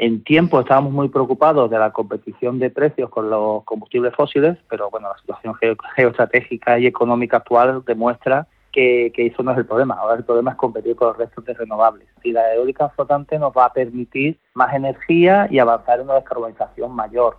En 0.00 0.22
tiempo 0.22 0.60
estábamos 0.60 0.92
muy 0.92 1.08
preocupados 1.08 1.68
de 1.68 1.76
la 1.76 1.90
competición 1.90 2.60
de 2.60 2.70
precios 2.70 3.10
con 3.10 3.28
los 3.28 3.64
combustibles 3.64 4.14
fósiles, 4.14 4.56
pero 4.70 4.88
bueno, 4.90 5.08
la 5.08 5.18
situación 5.18 5.56
geoestratégica 5.96 6.78
y 6.78 6.86
económica 6.86 7.38
actual 7.38 7.82
demuestra 7.84 8.46
que, 8.70 9.10
eso 9.16 9.42
no 9.42 9.50
es 9.50 9.58
el 9.58 9.66
problema. 9.66 9.94
Ahora 9.94 10.14
el 10.14 10.24
problema 10.24 10.52
es 10.52 10.56
competir 10.56 10.94
con 10.94 11.08
los 11.08 11.16
restos 11.16 11.44
de 11.44 11.54
renovables. 11.54 12.06
Y 12.22 12.30
la 12.30 12.54
eólica 12.54 12.88
flotante 12.90 13.40
nos 13.40 13.52
va 13.52 13.64
a 13.64 13.72
permitir 13.72 14.38
más 14.54 14.72
energía 14.72 15.48
y 15.50 15.58
avanzar 15.58 15.98
en 15.98 16.04
una 16.04 16.14
descarbonización 16.14 16.94
mayor. 16.94 17.38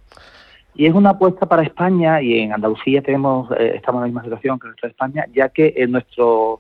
Y 0.76 0.86
es 0.86 0.94
una 0.94 1.12
apuesta 1.12 1.46
para 1.46 1.64
España 1.64 2.22
y 2.22 2.40
en 2.40 2.52
Andalucía 2.52 3.02
tenemos 3.02 3.50
eh, 3.52 3.72
estamos 3.76 4.00
en 4.00 4.02
la 4.02 4.08
misma 4.08 4.24
situación 4.24 4.60
que 4.60 4.68
el 4.68 4.74
resto 4.74 4.88
de 4.88 4.92
España, 4.92 5.26
ya 5.34 5.48
que 5.48 5.76
en 5.78 5.94
nuestro 5.94 6.60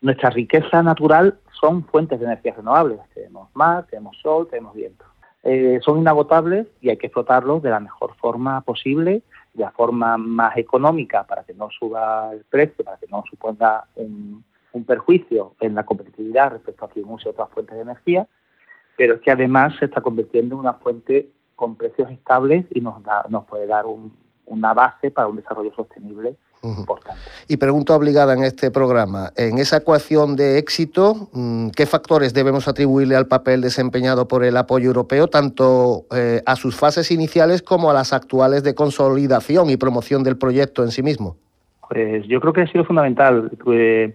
nuestra 0.00 0.30
riqueza 0.30 0.82
natural 0.82 1.38
son 1.60 1.84
fuentes 1.84 2.18
de 2.18 2.26
energía 2.26 2.54
renovables. 2.56 2.98
Tenemos 3.14 3.48
mar, 3.54 3.86
tenemos 3.88 4.16
sol, 4.20 4.48
tenemos 4.50 4.74
viento. 4.74 5.11
Eh, 5.44 5.80
son 5.82 5.98
inagotables 5.98 6.68
y 6.80 6.90
hay 6.90 6.96
que 6.96 7.08
explotarlos 7.08 7.62
de 7.62 7.70
la 7.70 7.80
mejor 7.80 8.14
forma 8.16 8.60
posible, 8.60 9.22
de 9.54 9.64
la 9.64 9.72
forma 9.72 10.16
más 10.16 10.56
económica 10.56 11.24
para 11.24 11.42
que 11.42 11.52
no 11.52 11.68
suba 11.70 12.30
el 12.32 12.44
precio, 12.44 12.84
para 12.84 12.96
que 12.96 13.06
no 13.08 13.24
suponga 13.28 13.84
un, 13.96 14.44
perjuicio 14.86 15.54
en 15.60 15.74
la 15.74 15.84
competitividad 15.84 16.52
respecto 16.52 16.84
a 16.84 16.88
quien 16.88 17.04
use 17.06 17.28
otras 17.28 17.50
fuentes 17.50 17.76
de 17.76 17.82
energía, 17.82 18.26
pero 18.96 19.14
es 19.14 19.20
que 19.20 19.30
además 19.30 19.74
se 19.78 19.84
está 19.84 20.00
convirtiendo 20.00 20.54
en 20.54 20.60
una 20.60 20.74
fuente 20.74 21.28
con 21.56 21.76
precios 21.76 22.10
estables 22.10 22.64
y 22.70 22.80
nos, 22.80 23.02
da, 23.02 23.26
nos 23.28 23.44
puede 23.44 23.66
dar 23.66 23.84
una 24.52 24.74
base 24.74 25.10
para 25.10 25.28
un 25.28 25.36
desarrollo 25.36 25.72
sostenible 25.74 26.36
y 27.48 27.56
pregunta 27.56 27.96
obligada 27.96 28.34
en 28.34 28.44
este 28.44 28.70
programa, 28.70 29.32
en 29.36 29.58
esa 29.58 29.78
ecuación 29.78 30.36
de 30.36 30.58
éxito, 30.58 31.28
mm, 31.32 31.70
¿qué 31.70 31.86
factores 31.86 32.34
debemos 32.34 32.68
atribuirle 32.68 33.16
al 33.16 33.26
papel 33.26 33.60
desempeñado 33.60 34.28
por 34.28 34.44
el 34.44 34.56
apoyo 34.56 34.86
europeo, 34.86 35.26
tanto 35.26 36.04
eh, 36.14 36.40
a 36.46 36.54
sus 36.54 36.76
fases 36.76 37.10
iniciales 37.10 37.62
como 37.62 37.90
a 37.90 37.94
las 37.94 38.12
actuales 38.12 38.62
de 38.62 38.76
consolidación 38.76 39.70
y 39.70 39.76
promoción 39.76 40.22
del 40.22 40.36
proyecto 40.36 40.84
en 40.84 40.92
sí 40.92 41.02
mismo? 41.02 41.36
Pues 41.88 42.24
yo 42.28 42.40
creo 42.40 42.52
que 42.52 42.62
ha 42.62 42.66
sido 42.68 42.84
fundamental. 42.84 43.50
Eh, 43.72 44.14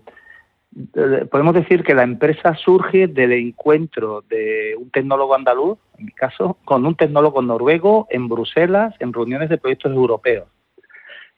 podemos 1.32 1.54
decir 1.54 1.84
que 1.84 1.96
la 1.96 2.04
empresa 2.04 2.56
surge 2.56 3.08
del 3.08 3.32
encuentro 3.32 4.22
de 4.30 4.76
un 4.78 4.90
tecnólogo 4.92 5.36
andaluz, 5.36 5.78
en 5.98 6.06
mi 6.06 6.12
caso, 6.12 6.58
con 6.66 6.86
un 6.86 6.96
tecnólogo 6.96 7.42
noruego 7.42 8.08
en 8.10 8.28
Bruselas 8.28 8.94
en 9.00 9.14
reuniones 9.14 9.50
de 9.50 9.58
proyectos 9.58 9.92
europeos. 9.92 10.48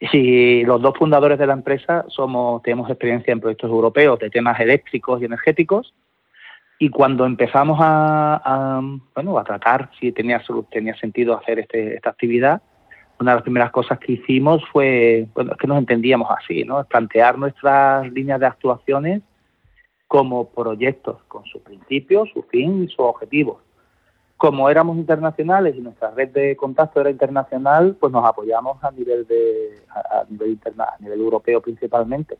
Y 0.00 0.64
los 0.64 0.80
dos 0.80 0.94
fundadores 0.96 1.38
de 1.38 1.46
la 1.46 1.52
empresa 1.52 2.06
somos, 2.08 2.62
tenemos 2.62 2.88
experiencia 2.88 3.32
en 3.32 3.40
proyectos 3.40 3.70
europeos 3.70 4.18
de 4.18 4.30
temas 4.30 4.58
eléctricos 4.58 5.20
y 5.20 5.26
energéticos. 5.26 5.94
Y 6.78 6.88
cuando 6.88 7.26
empezamos 7.26 7.78
a, 7.82 8.80
bueno, 9.14 9.38
a 9.38 9.44
tratar 9.44 9.90
si 10.00 10.12
tenía, 10.12 10.42
tenía 10.70 10.96
sentido 10.96 11.36
hacer 11.36 11.58
este, 11.58 11.96
esta 11.96 12.10
actividad, 12.10 12.62
una 13.20 13.32
de 13.32 13.36
las 13.36 13.42
primeras 13.42 13.70
cosas 13.70 13.98
que 13.98 14.12
hicimos 14.12 14.62
fue, 14.72 15.28
bueno, 15.34 15.52
es 15.52 15.58
que 15.58 15.66
nos 15.66 15.78
entendíamos 15.78 16.28
así, 16.30 16.64
¿no? 16.64 16.82
Plantear 16.84 17.38
nuestras 17.38 18.10
líneas 18.12 18.40
de 18.40 18.46
actuaciones 18.46 19.22
como 20.08 20.48
proyectos, 20.48 21.22
con 21.28 21.44
sus 21.44 21.62
principios, 21.62 22.30
su 22.32 22.42
fin 22.44 22.84
y 22.84 22.88
sus 22.88 23.00
objetivos 23.00 23.58
como 24.40 24.70
éramos 24.70 24.96
internacionales 24.96 25.74
y 25.76 25.82
nuestra 25.82 26.12
red 26.12 26.30
de 26.30 26.56
contacto 26.56 26.98
era 27.02 27.10
internacional, 27.10 27.94
pues 28.00 28.10
nos 28.10 28.24
apoyamos 28.24 28.82
a 28.82 28.90
nivel 28.90 29.26
de 29.26 29.82
a, 29.90 30.24
nivel 30.30 30.52
interna, 30.52 30.84
a 30.84 31.02
nivel 31.02 31.20
europeo 31.20 31.60
principalmente. 31.60 32.38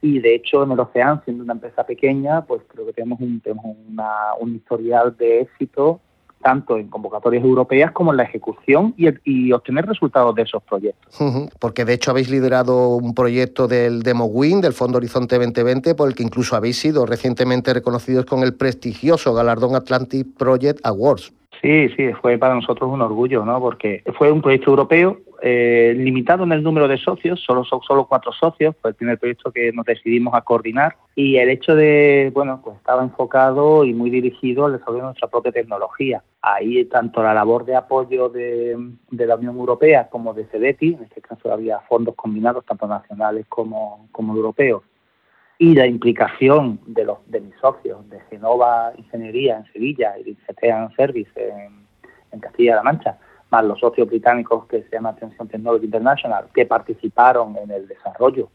Y 0.00 0.20
de 0.20 0.36
hecho 0.36 0.62
en 0.62 0.70
el 0.70 0.78
Ocean, 0.78 1.24
siendo 1.24 1.42
una 1.42 1.54
empresa 1.54 1.84
pequeña, 1.84 2.42
pues 2.42 2.62
creo 2.68 2.86
que 2.86 2.92
tenemos 2.92 3.18
un 3.18 3.40
tenemos 3.40 3.64
un 3.66 4.54
historial 4.54 5.16
de 5.16 5.40
éxito 5.40 5.98
tanto 6.44 6.76
en 6.76 6.88
convocatorias 6.88 7.42
europeas 7.42 7.90
como 7.92 8.10
en 8.10 8.18
la 8.18 8.24
ejecución 8.24 8.94
y, 8.98 9.50
obtener 9.52 9.86
resultados 9.86 10.34
de 10.34 10.42
esos 10.42 10.62
proyectos. 10.62 11.16
Porque 11.58 11.86
de 11.86 11.94
hecho 11.94 12.10
habéis 12.10 12.28
liderado 12.30 12.96
un 12.96 13.14
proyecto 13.14 13.66
del 13.66 14.02
DemoWin, 14.02 14.60
del 14.60 14.74
Fondo 14.74 14.98
Horizonte 14.98 15.36
2020, 15.38 15.94
por 15.94 16.08
el 16.08 16.14
que 16.14 16.22
incluso 16.22 16.54
habéis 16.54 16.78
sido 16.78 17.06
recientemente 17.06 17.72
reconocidos 17.72 18.26
con 18.26 18.42
el 18.42 18.54
prestigioso 18.54 19.32
galardón 19.32 19.74
Atlantic 19.74 20.26
Project 20.36 20.80
Awards. 20.84 21.32
Sí, 21.62 21.88
sí, 21.96 22.12
fue 22.20 22.38
para 22.38 22.54
nosotros 22.54 22.90
un 22.90 23.02
orgullo, 23.02 23.44
¿no? 23.44 23.60
Porque 23.60 24.02
fue 24.16 24.30
un 24.30 24.42
proyecto 24.42 24.70
europeo 24.70 25.18
eh, 25.46 25.94
limitado 25.96 26.44
en 26.44 26.52
el 26.52 26.62
número 26.62 26.88
de 26.88 26.96
socios, 26.96 27.38
solo 27.44 27.64
son 27.64 27.82
solo 27.82 28.06
cuatro 28.06 28.32
socios, 28.32 28.74
fue 28.80 28.92
el 28.92 28.96
primer 28.96 29.18
proyecto 29.18 29.52
que 29.52 29.72
nos 29.72 29.84
decidimos 29.84 30.32
a 30.34 30.40
coordinar 30.40 30.96
y 31.14 31.36
el 31.36 31.50
hecho 31.50 31.74
de, 31.74 32.30
bueno, 32.32 32.62
pues 32.64 32.76
estaba 32.76 33.02
enfocado 33.02 33.84
y 33.84 33.92
muy 33.92 34.08
dirigido 34.08 34.64
al 34.64 34.72
desarrollo 34.72 35.00
de 35.00 35.04
nuestra 35.04 35.28
propia 35.28 35.52
tecnología. 35.52 36.22
Ahí 36.40 36.84
tanto 36.86 37.22
la 37.22 37.34
labor 37.34 37.66
de 37.66 37.76
apoyo 37.76 38.30
de, 38.30 38.74
la 39.10 39.36
Unión 39.36 39.56
Europea 39.56 40.08
como 40.08 40.32
de 40.32 40.46
CEDETI, 40.46 40.94
en 40.94 41.02
este 41.04 41.20
caso 41.20 41.52
había 41.52 41.80
fondos 41.80 42.14
combinados 42.14 42.64
tanto 42.64 42.86
nacionales 42.86 43.44
como, 43.46 44.08
como 44.12 44.34
europeos, 44.34 44.82
y 45.58 45.74
la 45.74 45.86
implicación 45.86 46.80
de 46.86 47.04
los 47.04 47.18
de 47.30 47.40
mis 47.40 47.54
socios 47.56 48.08
de 48.10 48.20
Genova 48.30 48.92
Ingeniería 48.96 49.58
en 49.58 49.72
Sevilla 49.72 50.18
y 50.18 50.24
de 50.24 50.36
CTEAN 50.46 50.94
Service 50.96 51.30
en, 51.36 51.86
en 52.32 52.40
Castilla-La 52.40 52.82
Mancha, 52.82 53.18
más 53.50 53.64
los 53.64 53.78
socios 53.78 54.08
británicos 54.08 54.66
que 54.66 54.82
se 54.82 54.90
llama 54.90 55.10
Attention 55.10 55.48
Technology 55.48 55.84
International, 55.84 56.46
que 56.52 56.66
participaron 56.66 57.56
en 57.56 57.70
el 57.70 57.86
desarrollo 57.86 58.48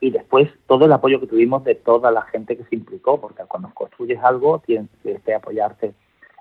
y 0.00 0.10
después 0.10 0.50
todo 0.66 0.86
el 0.86 0.92
apoyo 0.92 1.20
que 1.20 1.26
tuvimos 1.26 1.62
de 1.64 1.74
toda 1.74 2.10
la 2.10 2.22
gente 2.22 2.56
que 2.56 2.64
se 2.64 2.74
implicó, 2.74 3.20
porque 3.20 3.44
cuando 3.46 3.70
construyes 3.74 4.18
algo 4.22 4.58
tienes 4.60 4.88
que 5.02 5.34
apoyarte 5.34 5.94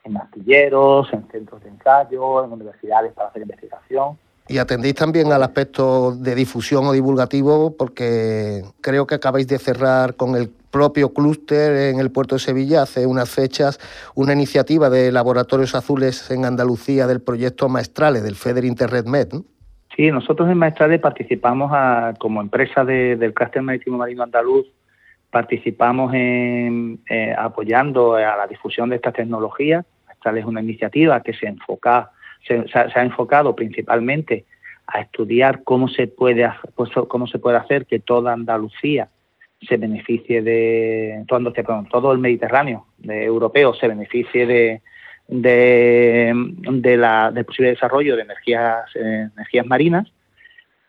en 0.05 0.17
astilleros, 0.17 1.11
en 1.13 1.27
centros 1.29 1.61
de 1.63 1.69
ensayo, 1.69 2.43
en 2.43 2.53
universidades 2.53 3.13
para 3.13 3.29
hacer 3.29 3.41
investigación. 3.41 4.17
Y 4.49 4.57
atendéis 4.57 4.95
también 4.95 5.31
al 5.31 5.43
aspecto 5.43 6.15
de 6.15 6.33
difusión 6.33 6.83
o 6.87 6.91
divulgativo, 6.91 7.77
porque 7.77 8.63
creo 8.81 9.05
que 9.05 9.13
acabáis 9.13 9.47
de 9.47 9.59
cerrar 9.59 10.15
con 10.15 10.35
el 10.35 10.49
propio 10.71 11.13
clúster 11.13 11.93
en 11.93 11.99
el 11.99 12.11
puerto 12.11 12.35
de 12.35 12.39
Sevilla 12.39 12.81
hace 12.81 13.05
unas 13.05 13.29
fechas 13.29 13.79
una 14.15 14.33
iniciativa 14.33 14.89
de 14.89 15.11
laboratorios 15.11 15.75
azules 15.75 16.31
en 16.31 16.45
Andalucía 16.45 17.05
del 17.05 17.21
proyecto 17.21 17.69
Maestrales 17.69 18.23
del 18.23 18.35
FEDER 18.35 18.65
Interred 18.65 19.05
Med. 19.05 19.27
Sí, 19.95 20.09
nosotros 20.11 20.49
en 20.49 20.57
Maestrales 20.57 20.99
participamos 20.99 21.71
como 22.17 22.41
empresa 22.41 22.83
del 22.83 23.33
clúster 23.35 23.61
marítimo 23.61 23.97
marino 23.97 24.23
andaluz, 24.23 24.65
participamos 25.29 26.11
en, 26.15 26.99
eh, 27.07 27.35
apoyando 27.37 28.15
a 28.15 28.35
la 28.35 28.47
difusión 28.47 28.89
de 28.89 28.95
estas 28.95 29.13
tecnologías. 29.13 29.85
Maestrales 30.07 30.41
es 30.41 30.47
una 30.47 30.61
iniciativa 30.61 31.21
que 31.21 31.33
se 31.33 31.47
enfoca 31.47 32.11
se, 32.45 32.63
ha 32.73 33.03
enfocado 33.03 33.55
principalmente 33.55 34.45
a 34.87 35.01
estudiar 35.01 35.63
cómo 35.63 35.87
se 35.87 36.07
puede 36.07 36.49
pues, 36.75 36.89
cómo 37.07 37.27
se 37.27 37.39
puede 37.39 37.57
hacer 37.57 37.85
que 37.85 37.99
toda 37.99 38.33
Andalucía 38.33 39.09
se 39.61 39.77
beneficie 39.77 40.41
de 40.41 41.23
todo, 41.27 41.51
todo 41.91 42.11
el 42.11 42.19
Mediterráneo 42.19 42.85
de, 42.97 43.25
europeo 43.25 43.73
se 43.73 43.87
beneficie 43.87 44.45
de, 44.45 44.81
de, 45.27 46.97
la, 46.97 47.31
del 47.31 47.45
posible 47.45 47.71
desarrollo 47.71 48.15
de 48.15 48.23
energías 48.23 48.85
energías 48.95 49.65
marinas. 49.65 50.07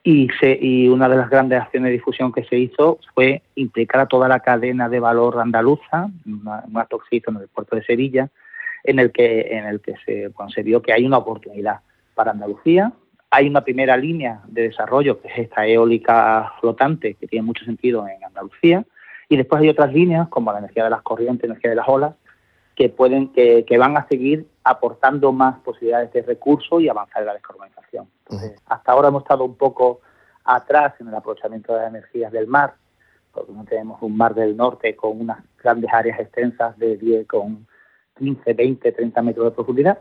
Y, 0.03 0.29
se, 0.41 0.59
y 0.59 0.89
una 0.89 1.11
de 1.11 1.17
las 1.17 1.29
grandes 1.29 1.61
acciones 1.61 1.89
de 1.89 1.93
difusión 1.93 2.33
que 2.33 2.45
se 2.45 2.57
hizo 2.57 2.99
fue 3.15 3.43
implicar 3.55 4.01
a 4.01 4.07
toda 4.07 4.29
la 4.29 4.41
cadena 4.41 4.89
de 4.89 4.99
valor 4.99 5.39
andaluza, 5.39 6.09
un 6.25 6.49
acto 6.79 6.99
se 7.11 7.17
en 7.27 7.37
el 7.37 7.49
puerto 7.49 7.77
de 7.77 7.85
Sevilla, 7.85 8.31
en 8.85 8.99
el 8.99 9.13
que, 9.13 9.57
en 9.57 9.67
el 9.67 9.81
que 9.81 9.95
se, 10.05 10.31
se 10.55 10.63
vio 10.63 10.83
que 10.83 10.93
hay 10.93 11.05
una 11.05 11.19
oportunidad 11.19 11.81
para 12.15 12.33
Andalucía. 12.33 12.93
Hay 13.31 13.49
una 13.49 13.63
primera 13.63 13.97
línea 13.97 14.43
de 14.49 14.63
desarrollo, 14.63 15.21
que 15.21 15.29
es 15.29 15.39
esta 15.39 15.67
eólica 15.67 16.53
flotante, 16.61 17.15
que 17.15 17.27
tiene 17.27 17.45
mucho 17.45 17.65
sentido 17.65 18.07
en 18.09 18.23
Andalucía, 18.25 18.85
y 19.29 19.37
después 19.37 19.63
hay 19.63 19.69
otras 19.69 19.93
líneas, 19.93 20.29
como 20.29 20.53
la 20.53 20.59
energía 20.59 20.85
de 20.85 20.91
las 20.91 21.03
corrientes, 21.03 21.45
energía 21.45 21.71
de 21.71 21.77
las 21.77 21.89
olas, 21.89 22.15
que 22.75 22.89
pueden, 22.89 23.29
que, 23.29 23.65
que 23.65 23.79
van 23.79 23.97
a 23.97 24.09
seguir 24.09 24.47
aportando 24.65 25.33
más 25.33 25.59
posibilidades 25.61 26.13
de 26.13 26.23
recursos 26.23 26.81
y 26.83 26.89
avanzar 26.89 27.23
en 27.23 27.27
la 27.27 27.35
descarbonización. 27.35 28.09
hasta 28.67 28.93
ahora 28.93 29.09
hemos 29.09 29.23
estado 29.23 29.45
un 29.45 29.57
poco 29.57 30.01
atrás 30.45 30.95
en 31.01 31.09
el 31.09 31.15
aprovechamiento 31.15 31.75
de 31.75 31.81
las 31.81 31.91
energías 31.91 32.33
del 32.33 32.47
mar, 32.47 32.75
porque 33.33 33.53
no 33.53 33.65
tenemos 33.65 34.03
un 34.03 34.17
mar 34.17 34.35
del 34.35 34.57
norte 34.57 34.97
con 34.97 35.21
unas 35.21 35.39
grandes 35.63 35.93
áreas 35.93 36.19
extensas 36.19 36.77
de 36.79 36.97
10, 36.97 37.27
con 37.27 37.67
15, 38.21 38.53
20, 38.53 38.93
30 38.93 39.23
metros 39.23 39.47
de 39.47 39.51
profundidad, 39.51 39.99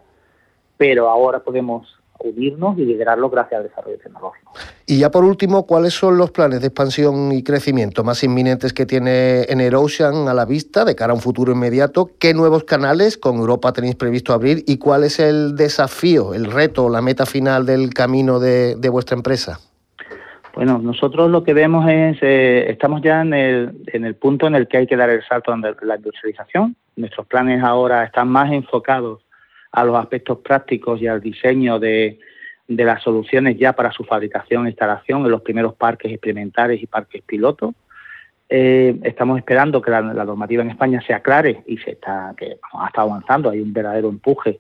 pero 0.78 1.10
ahora 1.10 1.40
podemos 1.40 1.88
unirnos 2.24 2.78
y 2.78 2.86
liderarlo 2.86 3.30
gracias 3.30 3.60
al 3.60 3.68
desarrollo 3.68 3.98
tecnológico. 3.98 4.52
Y 4.86 5.00
ya 5.00 5.12
por 5.12 5.24
último, 5.24 5.66
¿cuáles 5.66 5.94
son 5.94 6.18
los 6.18 6.32
planes 6.32 6.62
de 6.62 6.68
expansión 6.68 7.32
y 7.32 7.44
crecimiento 7.44 8.04
más 8.04 8.24
inminentes 8.24 8.74
que 8.74 8.86
tiene 8.86 9.46
Ocean 9.76 10.28
a 10.28 10.34
la 10.34 10.46
vista 10.46 10.84
de 10.84 10.96
cara 10.96 11.14
a 11.14 11.16
un 11.16 11.22
futuro 11.22 11.54
inmediato? 11.54 12.12
¿Qué 12.20 12.34
nuevos 12.34 12.66
canales 12.66 13.18
con 13.18 13.38
Europa 13.38 13.72
tenéis 13.72 13.96
previsto 13.96 14.34
abrir 14.34 14.64
y 14.68 14.78
cuál 14.78 15.04
es 15.04 15.20
el 15.20 15.56
desafío, 15.56 16.34
el 16.34 16.52
reto, 16.52 16.90
la 16.90 17.02
meta 17.02 17.26
final 17.26 17.66
del 17.66 17.94
camino 17.94 18.40
de, 18.40 18.76
vuestra 18.90 19.16
empresa? 19.16 19.60
Bueno, 20.56 20.80
nosotros 20.80 21.30
lo 21.30 21.44
que 21.44 21.54
vemos 21.54 21.90
es, 21.90 22.18
eh, 22.22 22.66
estamos 22.70 23.02
ya 23.02 23.22
en 23.22 23.34
el, 23.34 23.72
en 23.88 24.06
el 24.06 24.16
punto 24.16 24.48
en 24.48 24.56
el 24.56 24.68
que 24.68 24.78
hay 24.78 24.88
que 24.88 24.96
dar 24.96 25.10
el 25.10 25.24
salto 25.24 25.56
de 25.56 25.76
la 25.82 25.96
industrialización, 25.96 26.76
Nuestros 27.00 27.28
planes 27.28 27.64
ahora 27.64 28.04
están 28.04 28.28
más 28.28 28.52
enfocados 28.52 29.22
a 29.72 29.86
los 29.86 29.96
aspectos 29.96 30.40
prácticos 30.40 31.02
y 31.02 31.08
al 31.08 31.22
diseño 31.22 31.80
de, 31.80 32.20
las 32.68 33.02
soluciones 33.02 33.58
ya 33.58 33.72
para 33.72 33.92
su 33.94 34.04
fabricación 34.04 34.66
e 34.66 34.72
instalación 34.72 35.24
en 35.24 35.32
los 35.32 35.42
primeros 35.42 35.76
parques 35.76 36.12
experimentales 36.12 36.84
y 36.84 36.88
parques 36.88 37.22
pilotos. 37.24 37.74
Eh, 38.50 39.00
estamos 39.04 39.38
esperando 39.38 39.82
que 39.82 39.92
la, 39.92 40.02
normativa 40.02 40.62
en 40.62 40.72
España 40.72 41.02
se 41.08 41.14
aclare 41.14 41.64
y 41.68 41.78
se 41.78 41.92
está 41.92 42.34
que 42.36 42.58
ha 42.74 42.88
estado 42.88 43.12
avanzando, 43.12 43.50
hay 43.50 43.62
un 43.62 43.72
verdadero 43.72 44.10
empuje 44.10 44.60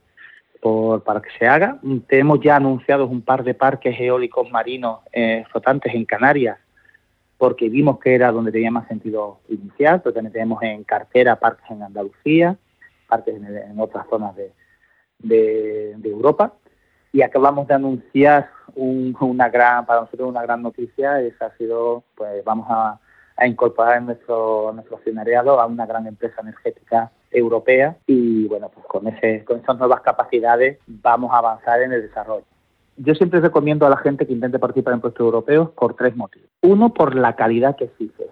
por, 0.59 1.03
para 1.03 1.21
que 1.21 1.29
se 1.37 1.47
haga. 1.47 1.79
Tenemos 2.07 2.39
ya 2.41 2.55
anunciados 2.55 3.09
un 3.09 3.21
par 3.21 3.43
de 3.43 3.53
parques 3.53 3.99
eólicos 3.99 4.49
marinos 4.51 4.99
eh, 5.11 5.43
flotantes 5.51 5.93
en 5.93 6.05
Canarias 6.05 6.57
porque 7.39 7.69
vimos 7.69 7.99
que 7.99 8.13
era 8.13 8.33
donde 8.33 8.51
tenía 8.51 8.69
más 8.69 8.87
sentido 8.89 9.39
iniciar, 9.47 10.01
también 10.01 10.31
tenemos 10.31 10.61
en 10.61 10.83
cartera 10.83 11.37
parques 11.37 11.71
en 11.71 11.81
Andalucía, 11.81 12.57
parques 13.07 13.33
en, 13.33 13.79
otras 13.79 14.05
zonas 14.09 14.35
de, 15.19 15.95
Europa, 16.03 16.53
y 17.13 17.21
acabamos 17.21 17.65
de 17.69 17.75
anunciar 17.75 18.49
una 18.75 19.47
gran, 19.47 19.85
para 19.85 20.01
nosotros 20.01 20.27
una 20.27 20.41
gran 20.41 20.61
noticia, 20.61 21.21
esa 21.21 21.45
ha 21.45 21.57
sido, 21.57 22.03
pues 22.15 22.43
vamos 22.43 22.67
a, 22.69 22.99
incorporar 23.45 23.99
en 23.99 24.07
nuestro, 24.07 24.73
nuestro 24.73 24.97
accionariado 24.97 25.61
a 25.61 25.65
una 25.65 25.85
gran 25.85 26.05
empresa 26.07 26.41
energética 26.41 27.09
europea 27.31 27.97
y 28.07 28.47
bueno, 28.47 28.69
pues 28.73 28.85
con, 28.85 29.07
ese, 29.07 29.43
con 29.45 29.59
esas 29.59 29.77
nuevas 29.77 30.01
capacidades 30.01 30.79
vamos 30.87 31.31
a 31.33 31.37
avanzar 31.37 31.81
en 31.81 31.93
el 31.93 32.01
desarrollo. 32.01 32.45
Yo 32.97 33.15
siempre 33.15 33.39
recomiendo 33.39 33.85
a 33.85 33.89
la 33.89 33.97
gente 33.97 34.27
que 34.27 34.33
intente 34.33 34.59
participar 34.59 34.93
en 34.93 35.01
proyectos 35.01 35.25
europeos 35.25 35.69
por 35.69 35.95
tres 35.95 36.15
motivos. 36.15 36.49
Uno, 36.61 36.93
por 36.93 37.15
la 37.15 37.35
calidad 37.35 37.77
que 37.77 37.85
exiges. 37.85 38.27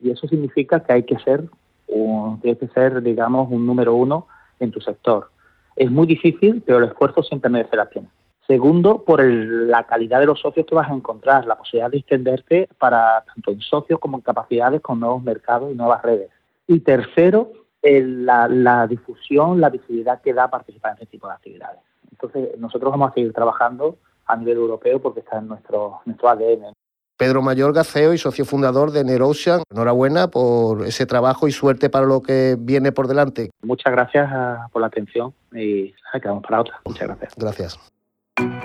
Y 0.00 0.10
eso 0.10 0.28
significa 0.28 0.80
que 0.80 0.92
hay 0.92 1.02
que 1.02 1.18
ser, 1.18 1.44
un, 1.88 2.40
que 2.40 2.68
ser, 2.74 3.02
digamos, 3.02 3.50
un 3.50 3.66
número 3.66 3.94
uno 3.94 4.28
en 4.60 4.70
tu 4.70 4.80
sector. 4.80 5.30
Es 5.74 5.90
muy 5.90 6.06
difícil, 6.06 6.62
pero 6.64 6.78
el 6.78 6.84
esfuerzo 6.84 7.22
siempre 7.22 7.50
merece 7.50 7.76
la 7.76 7.86
pena. 7.86 8.08
Segundo, 8.46 9.02
por 9.04 9.24
la 9.24 9.84
calidad 9.84 10.20
de 10.20 10.26
los 10.26 10.40
socios 10.40 10.66
que 10.66 10.74
vas 10.74 10.90
a 10.90 10.94
encontrar, 10.94 11.46
la 11.46 11.56
posibilidad 11.56 11.90
de 11.90 11.98
extenderte 11.98 12.68
para 12.78 13.24
tanto 13.24 13.52
en 13.52 13.60
socios 13.60 13.98
como 14.00 14.18
en 14.18 14.22
capacidades 14.22 14.80
con 14.80 15.00
nuevos 15.00 15.22
mercados 15.22 15.72
y 15.72 15.74
nuevas 15.74 16.02
redes. 16.02 16.28
Y 16.66 16.80
tercero, 16.80 17.52
la, 17.82 18.48
la, 18.48 18.86
difusión, 18.86 19.60
la 19.60 19.70
visibilidad 19.70 20.20
que 20.20 20.32
da 20.32 20.48
participar 20.48 20.92
en 20.92 20.94
este 21.02 21.06
tipo 21.06 21.26
de 21.26 21.34
actividades. 21.34 21.80
Entonces, 22.10 22.58
nosotros 22.58 22.90
vamos 22.90 23.10
a 23.10 23.14
seguir 23.14 23.32
trabajando 23.32 23.96
a 24.26 24.36
nivel 24.36 24.56
europeo 24.56 25.00
porque 25.00 25.20
está 25.20 25.38
en 25.38 25.48
nuestro, 25.48 26.00
nuestro 26.04 26.28
ADN. 26.28 26.72
Pedro 27.16 27.42
Mayor 27.42 27.72
Gaceo 27.72 28.14
y 28.14 28.18
socio 28.18 28.44
fundador 28.44 28.90
de 28.90 29.04
Nerocean. 29.04 29.62
Enhorabuena 29.70 30.28
por 30.28 30.84
ese 30.84 31.06
trabajo 31.06 31.46
y 31.46 31.52
suerte 31.52 31.90
para 31.90 32.06
lo 32.06 32.20
que 32.20 32.56
viene 32.58 32.90
por 32.90 33.06
delante. 33.06 33.50
Muchas 33.62 33.92
gracias 33.92 34.28
ah, 34.32 34.66
por 34.72 34.80
la 34.80 34.88
atención 34.88 35.32
y 35.52 35.94
quedamos 36.20 36.42
para 36.42 36.60
otra. 36.60 36.80
Muchas 36.84 37.06
gracias. 37.08 37.34
Gracias. 37.36 38.61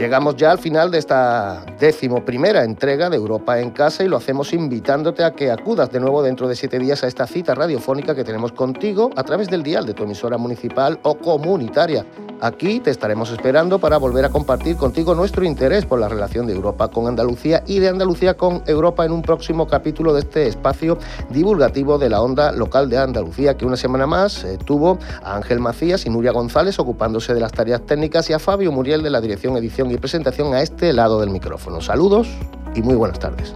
Llegamos 0.00 0.36
ya 0.36 0.52
al 0.52 0.58
final 0.58 0.90
de 0.90 0.96
esta 0.96 1.62
décimo 1.78 2.24
primera 2.24 2.64
entrega 2.64 3.10
de 3.10 3.16
Europa 3.16 3.60
en 3.60 3.68
Casa 3.68 4.02
y 4.02 4.08
lo 4.08 4.16
hacemos 4.16 4.54
invitándote 4.54 5.22
a 5.22 5.32
que 5.32 5.50
acudas 5.50 5.92
de 5.92 6.00
nuevo 6.00 6.22
dentro 6.22 6.48
de 6.48 6.56
siete 6.56 6.78
días 6.78 7.04
a 7.04 7.06
esta 7.06 7.26
cita 7.26 7.54
radiofónica 7.54 8.14
que 8.14 8.24
tenemos 8.24 8.52
contigo 8.52 9.10
a 9.14 9.24
través 9.24 9.50
del 9.50 9.62
dial 9.62 9.84
de 9.84 9.92
tu 9.92 10.04
emisora 10.04 10.38
municipal 10.38 10.98
o 11.02 11.18
comunitaria. 11.18 12.06
Aquí 12.42 12.80
te 12.80 12.90
estaremos 12.90 13.30
esperando 13.30 13.78
para 13.78 13.98
volver 13.98 14.24
a 14.24 14.30
compartir 14.30 14.76
contigo 14.76 15.14
nuestro 15.14 15.44
interés 15.44 15.84
por 15.84 16.00
la 16.00 16.08
relación 16.08 16.46
de 16.46 16.54
Europa 16.54 16.88
con 16.88 17.06
Andalucía 17.06 17.62
y 17.66 17.80
de 17.80 17.90
Andalucía 17.90 18.38
con 18.38 18.62
Europa 18.66 19.04
en 19.04 19.12
un 19.12 19.20
próximo 19.20 19.66
capítulo 19.66 20.14
de 20.14 20.20
este 20.20 20.46
espacio 20.46 20.96
divulgativo 21.28 21.98
de 21.98 22.08
la 22.08 22.22
onda 22.22 22.52
local 22.52 22.88
de 22.88 22.96
Andalucía 22.96 23.58
que 23.58 23.66
una 23.66 23.76
semana 23.76 24.06
más 24.06 24.42
eh, 24.44 24.56
tuvo 24.56 24.98
a 25.22 25.36
Ángel 25.36 25.60
Macías 25.60 26.06
y 26.06 26.10
Nuria 26.10 26.32
González 26.32 26.78
ocupándose 26.78 27.34
de 27.34 27.40
las 27.40 27.52
tareas 27.52 27.82
técnicas 27.82 28.30
y 28.30 28.32
a 28.32 28.38
Fabio 28.38 28.72
Muriel 28.72 29.02
de 29.02 29.10
la 29.10 29.20
dirección, 29.20 29.54
edición 29.58 29.90
y 29.90 29.98
presentación 29.98 30.54
a 30.54 30.62
este 30.62 30.94
lado 30.94 31.20
del 31.20 31.28
micrófono. 31.28 31.82
Saludos 31.82 32.26
y 32.74 32.80
muy 32.80 32.94
buenas 32.94 33.18
tardes. 33.18 33.54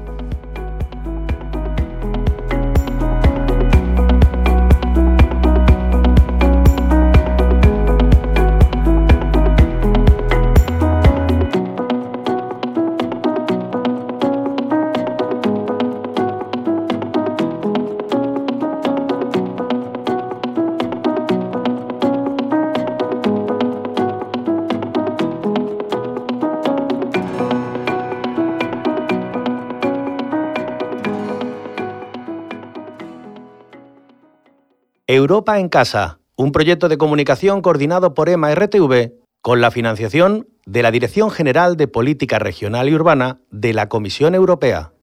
Europa 35.24 35.58
en 35.58 35.70
Casa, 35.70 36.18
un 36.36 36.52
proyecto 36.52 36.90
de 36.90 36.98
comunicación 36.98 37.62
coordinado 37.62 38.12
por 38.12 38.28
EMA 38.28 38.54
RTV 38.54 39.14
con 39.40 39.62
la 39.62 39.70
financiación 39.70 40.46
de 40.66 40.82
la 40.82 40.90
Dirección 40.90 41.30
General 41.30 41.78
de 41.78 41.88
Política 41.88 42.38
Regional 42.38 42.90
y 42.90 42.94
Urbana 42.94 43.40
de 43.50 43.72
la 43.72 43.88
Comisión 43.88 44.34
Europea. 44.34 44.92